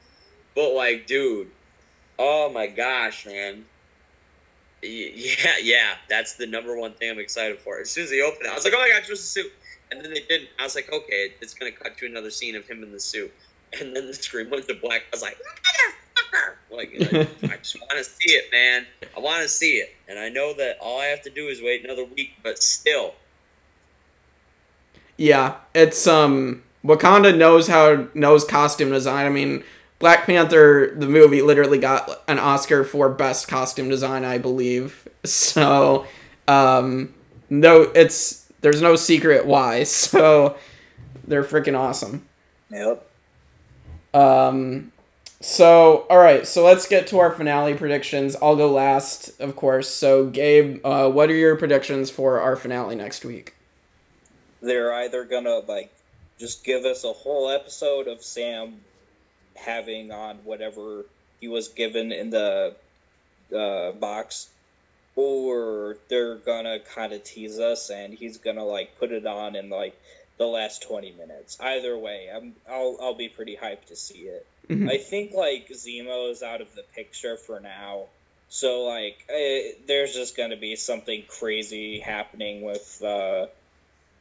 [0.56, 1.50] But like, dude,
[2.18, 3.66] oh my gosh, man.
[4.82, 7.80] Yeah, yeah, that's the number one thing I'm excited for.
[7.80, 9.54] As soon as they opened it, I was like, oh my gosh, just a suit.
[9.92, 10.50] And then they didn't.
[10.60, 13.32] I was like, okay, it's gonna cut to another scene of him in the suit.
[13.80, 15.02] And then the screen went to black.
[15.02, 15.38] I was like,
[16.72, 18.86] like, like I just want to see it, man.
[19.16, 21.62] I want to see it, and I know that all I have to do is
[21.62, 23.14] wait another week, but still.
[25.18, 29.26] Yeah, it's um Wakanda knows how knows costume design.
[29.26, 29.64] I mean,
[30.00, 35.06] Black Panther the movie literally got an Oscar for best costume design, I believe.
[35.26, 36.06] So,
[36.48, 37.14] um
[37.50, 39.84] no it's there's no secret why.
[39.84, 40.56] So,
[41.28, 42.26] they're freaking awesome.
[42.72, 43.06] Yep.
[44.14, 44.94] Um
[45.42, 48.36] so, all right, so let's get to our finale predictions.
[48.42, 49.88] I'll go last, of course.
[49.90, 53.56] So, Gabe, uh, what are your predictions for our finale next week?
[54.62, 55.92] They're either gonna like
[56.38, 58.82] just give us a whole episode of Sam
[59.56, 61.06] having on whatever
[61.40, 62.76] he was given in the
[63.56, 64.50] uh, box,
[65.16, 69.70] or they're gonna kind of tease us and he's gonna like put it on and
[69.70, 69.98] like
[70.40, 71.60] the last twenty minutes.
[71.60, 74.48] Either way, I'm I'll I'll be pretty hyped to see it.
[74.68, 74.90] Mm-hmm.
[74.90, 78.06] I think like Zemo is out of the picture for now.
[78.48, 83.48] So like, eh, there's just gonna be something crazy happening with uh,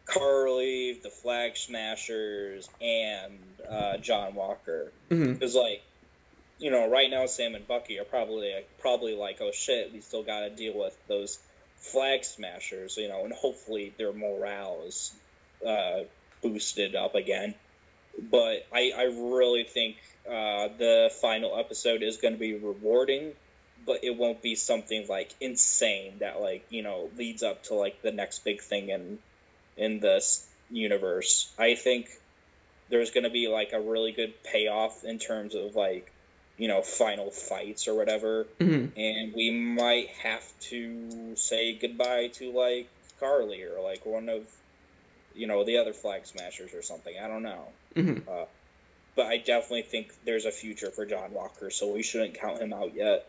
[0.07, 3.39] Karli, the Flag Smashers, and
[3.71, 4.93] uh, John Walker.
[5.09, 5.59] Because mm-hmm.
[5.59, 5.83] like,
[6.59, 10.25] you know, right now Sam and Bucky are probably probably like, oh shit, we still
[10.25, 11.39] got to deal with those
[11.77, 12.97] Flag Smashers.
[12.97, 15.13] You know, and hopefully their morale is
[15.67, 16.01] uh,
[16.43, 17.55] boosted up again.
[18.31, 19.97] But I, I really think
[20.27, 23.33] uh, the final episode is going to be rewarding,
[23.87, 28.03] but it won't be something like insane that like you know leads up to like
[28.03, 29.19] the next big thing in
[29.77, 31.53] in this universe.
[31.59, 32.09] I think
[32.91, 36.13] there's going to be like a really good payoff in terms of like
[36.57, 38.99] you know final fights or whatever, mm-hmm.
[38.99, 42.89] and we might have to say goodbye to like
[43.21, 44.43] Karli or like one of
[45.39, 47.15] you know the other flag smashers or something.
[47.23, 47.69] I don't know.
[47.95, 48.29] Mm-hmm.
[48.29, 48.45] Uh,
[49.15, 52.73] but I definitely think there's a future for John Walker, so we shouldn't count him
[52.73, 53.27] out yet.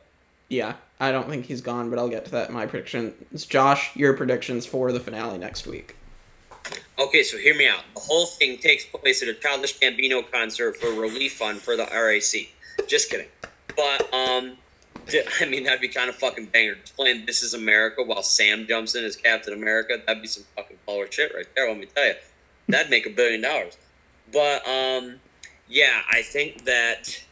[0.49, 3.45] Yeah, I don't think he's gone, but I'll get to that in my predictions.
[3.45, 5.95] Josh, your predictions for the finale next week.
[6.97, 7.83] Okay, so hear me out.
[7.93, 11.85] The whole thing takes place at a Childish Gambino concert for relief fund for the
[11.85, 12.49] RAC.
[12.87, 13.27] Just kidding.
[13.75, 14.57] But, um,
[15.41, 16.75] I mean, that'd be kind of fucking banger.
[16.75, 19.97] Just playing This Is America while Sam jumps in as Captain America.
[20.05, 22.13] That'd be some fucking baller shit right there, let me tell you.
[22.67, 23.77] That'd make a billion dollars.
[24.31, 25.15] But, um,
[25.67, 27.23] yeah, I think that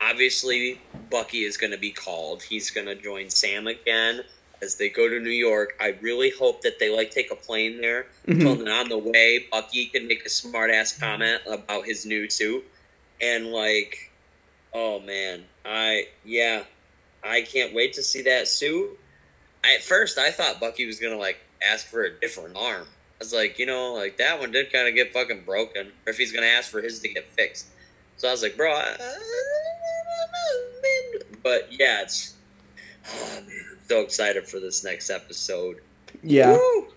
[0.00, 0.80] obviously
[1.10, 2.42] Bucky is going to be called.
[2.42, 4.22] He's going to join Sam again
[4.62, 5.76] as they go to New York.
[5.80, 8.06] I really hope that they like take a plane there.
[8.26, 8.64] Mm-hmm.
[8.64, 12.64] So on the way, Bucky can make a smart ass comment about his new suit.
[13.20, 14.10] And like,
[14.72, 16.64] oh man, I yeah,
[17.22, 18.98] I can't wait to see that suit.
[19.64, 22.86] at first, I thought Bucky was gonna like ask for a different arm
[23.20, 25.88] I was like, you know, like that one did kind of get fucking broken.
[26.06, 27.66] Or if he's gonna ask for his to get fixed.
[28.16, 28.96] So I was like, bro, I,
[31.42, 32.34] but yeah, it's
[33.12, 35.82] oh, man, so excited for this next episode.
[36.22, 36.52] Yeah.
[36.52, 36.88] Woo!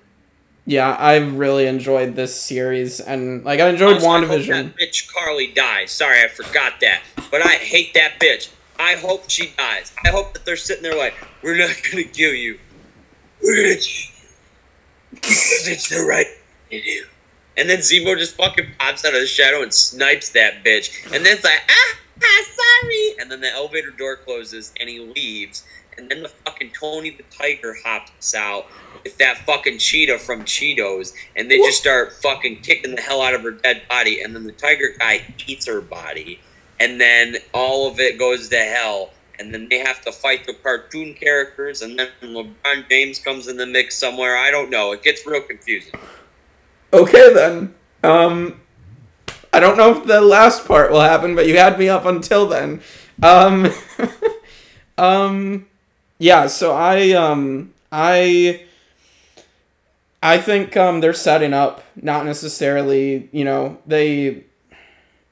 [0.65, 4.53] Yeah, I've really enjoyed this series, and like I enjoyed also, WandaVision.
[4.53, 5.91] I hope that bitch Karli dies.
[5.91, 7.01] Sorry, I forgot that,
[7.31, 8.49] but I hate that bitch.
[8.83, 9.93] I hope she dies.
[10.03, 12.59] I hope that they're sitting there like, we're not gonna kill you.
[13.41, 14.29] We're gonna kill you.
[15.11, 16.27] because it's the right
[16.69, 17.05] thing to do.
[17.55, 21.05] And then Zemo just fucking pops out of the shadow and snipes that bitch.
[21.05, 22.43] And then it's like, ah, ah,
[22.81, 23.15] sorry.
[23.19, 25.63] And then the elevator door closes and he leaves.
[25.97, 28.65] And then the fucking Tony the Tiger hops out
[29.03, 31.13] with that fucking cheetah from Cheetos.
[31.35, 34.21] And they just start fucking kicking the hell out of her dead body.
[34.21, 36.39] And then the tiger guy eats her body.
[36.83, 39.11] And then all of it goes to hell.
[39.39, 41.81] And then they have to fight the cartoon characters.
[41.81, 44.37] And then LeBron James comes in the mix somewhere.
[44.37, 44.91] I don't know.
[44.91, 45.93] It gets real confusing.
[46.91, 47.73] Okay then.
[48.03, 48.59] Um,
[49.53, 52.47] I don't know if the last part will happen, but you had me up until
[52.47, 52.81] then.
[53.21, 53.71] Um,
[54.97, 55.67] um,
[56.17, 56.47] yeah.
[56.47, 58.63] So I um I
[60.21, 63.29] I think um they're setting up, not necessarily.
[63.31, 64.45] You know they.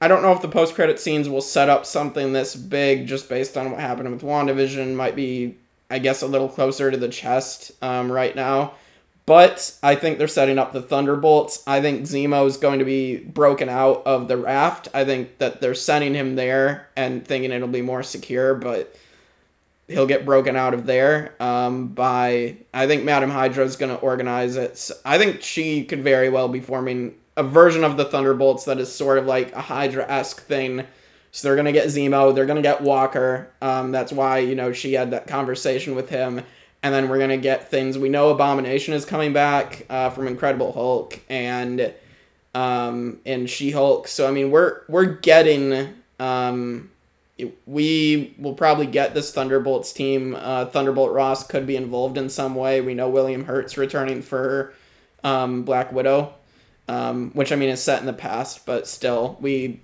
[0.01, 3.29] I don't know if the post credit scenes will set up something this big just
[3.29, 4.95] based on what happened with WandaVision.
[4.95, 5.57] Might be,
[5.91, 8.73] I guess, a little closer to the chest um, right now.
[9.27, 11.63] But I think they're setting up the Thunderbolts.
[11.67, 14.87] I think Zemo is going to be broken out of the raft.
[14.91, 18.95] I think that they're sending him there and thinking it'll be more secure, but
[19.87, 22.57] he'll get broken out of there um, by.
[22.73, 24.79] I think Madame Hydra is going to organize it.
[24.79, 28.79] So I think she could very well be forming a version of the Thunderbolts that
[28.79, 30.85] is sort of like a Hydra esque thing.
[31.31, 33.49] So they're to get Zemo, they're to get Walker.
[33.61, 36.43] Um, that's why, you know, she had that conversation with him
[36.83, 37.97] and then we're gonna get things.
[37.97, 41.93] We know Abomination is coming back uh, from Incredible Hulk and
[42.53, 44.07] um, and She Hulk.
[44.07, 45.93] So I mean, we're we're getting.
[46.19, 46.89] Um,
[47.65, 50.35] we will probably get this Thunderbolts team.
[50.37, 52.81] Uh, Thunderbolt Ross could be involved in some way.
[52.81, 54.73] We know William Hurt's returning for
[55.23, 56.35] um, Black Widow,
[56.87, 59.79] um, which I mean is set in the past, but still, we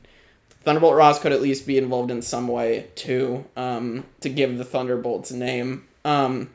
[0.67, 4.65] Thunderbolt Ross could at least be involved in some way too um, to give the
[4.65, 5.87] Thunderbolts a name.
[6.03, 6.49] Um,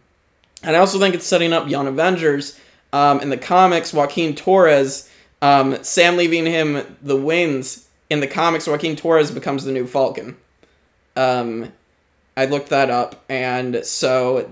[0.63, 2.61] and I also think it's setting up Young Avengers.
[2.93, 5.09] Um, in the comics, Joaquin Torres,
[5.41, 7.89] um, Sam leaving him the wings.
[8.11, 10.37] In the comics, Joaquin Torres becomes the new Falcon.
[11.17, 11.73] Um,
[12.37, 14.51] I looked that up, and so,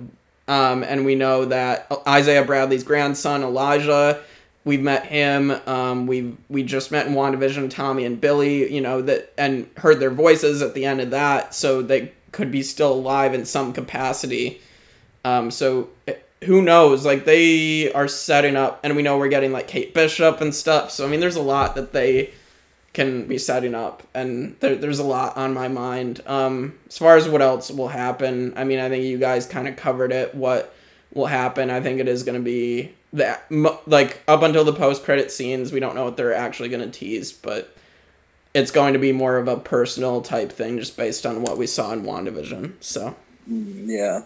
[0.49, 4.23] and we know that Isaiah Bradley's grandson Elijah,
[4.65, 5.51] we've met him.
[5.67, 10.01] Um, we we just met in WandaVision Tommy and Billy, you know that, and heard
[10.01, 13.73] their voices at the end of that, so they could be still alive in some
[13.73, 14.61] capacity.
[15.25, 17.05] Um, so eh, who knows?
[17.05, 20.91] Like they are setting up, and we know we're getting like Kate Bishop and stuff.
[20.91, 22.33] So I mean, there's a lot that they
[22.93, 26.21] can be setting up, and there, there's a lot on my mind.
[26.27, 29.69] Um, as far as what else will happen, I mean, I think you guys kind
[29.69, 30.35] of covered it.
[30.35, 30.75] What
[31.13, 31.71] will happen?
[31.71, 33.45] I think it is going to be that
[33.87, 36.99] like up until the post credit scenes, we don't know what they're actually going to
[36.99, 37.77] tease, but
[38.55, 41.67] it's going to be more of a personal type thing, just based on what we
[41.67, 42.75] saw in Wandavision.
[42.81, 44.23] So yeah.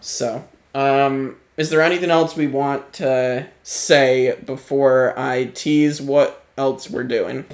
[0.00, 0.44] So,
[0.74, 7.04] um, is there anything else we want to say before I tease what else we're
[7.04, 7.44] doing?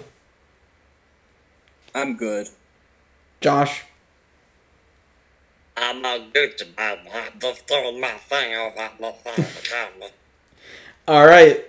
[1.94, 2.48] I'm good.
[3.40, 3.84] Josh?
[5.76, 6.98] I'm not good about
[7.38, 8.54] just doing my thing
[11.06, 11.64] All right.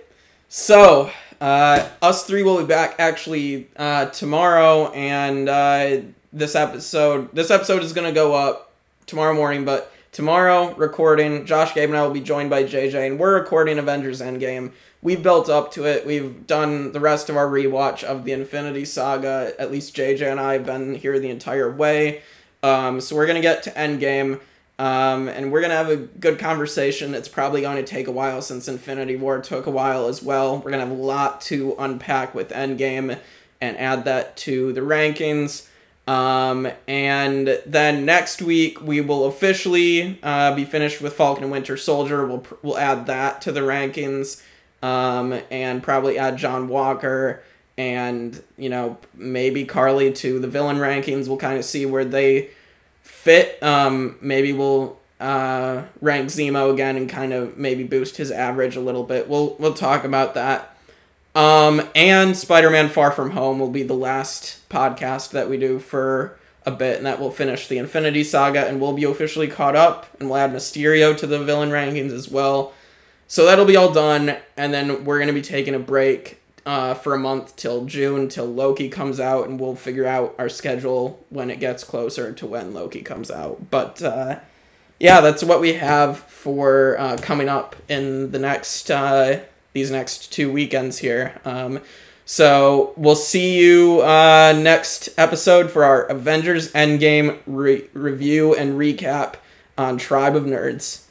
[0.48, 6.00] So, uh, us three will be back actually uh, tomorrow, and uh,
[6.32, 8.72] this episode this episode is gonna go up
[9.06, 13.20] tomorrow morning, but Tomorrow, recording, Josh, Gabe, and I will be joined by JJ, and
[13.20, 14.72] we're recording Avengers Endgame.
[15.02, 16.06] We've built up to it.
[16.06, 19.52] We've done the rest of our rewatch of the Infinity Saga.
[19.60, 22.22] At least JJ and I have been here the entire way.
[22.62, 24.40] Um, so we're to get to Endgame.
[24.80, 27.14] Um, and we're to have a good conversation.
[27.14, 30.56] It's probably going to take a while since Infinity War took a while as well.
[30.56, 33.18] We're to have a lot to unpack with Endgame
[33.60, 35.66] and add that to the rankings.
[36.06, 41.76] Um, and then next week we will officially uh, be finished with Falcon and Winter
[41.76, 42.24] Soldier.
[42.24, 44.42] We'll we'll add that to the rankings,
[44.82, 47.42] um, and probably add John Walker
[47.78, 51.28] and you know maybe Karli to the villain rankings.
[51.28, 52.50] We'll kind of see where they
[53.02, 53.62] fit.
[53.62, 58.80] Um, maybe we'll uh, rank Zemo again and kind of maybe boost his average a
[58.80, 59.28] little bit.
[59.28, 60.76] We'll we'll talk about that.
[61.34, 65.78] Um, and Spider Man Far From Home will be the last podcast that we do
[65.78, 69.76] for a bit, and that will finish the Infinity Saga, and we'll be officially caught
[69.76, 72.72] up, and we'll add Mysterio to the villain rankings as well.
[73.28, 77.14] So that'll be all done, and then we're to be taking a break uh, for
[77.14, 81.50] a month till June, till Loki comes out, and we'll figure out our schedule when
[81.50, 83.70] it gets closer to when Loki comes out.
[83.70, 84.40] But uh,
[85.00, 89.40] yeah, that's what we have for uh, coming up in the next uh,
[89.72, 91.40] these next two weekends here.
[91.46, 91.80] Um,
[92.26, 99.36] so we'll see you uh, next episode for our Avengers Endgame re- review and recap
[99.78, 101.07] on Tribe of Nerds.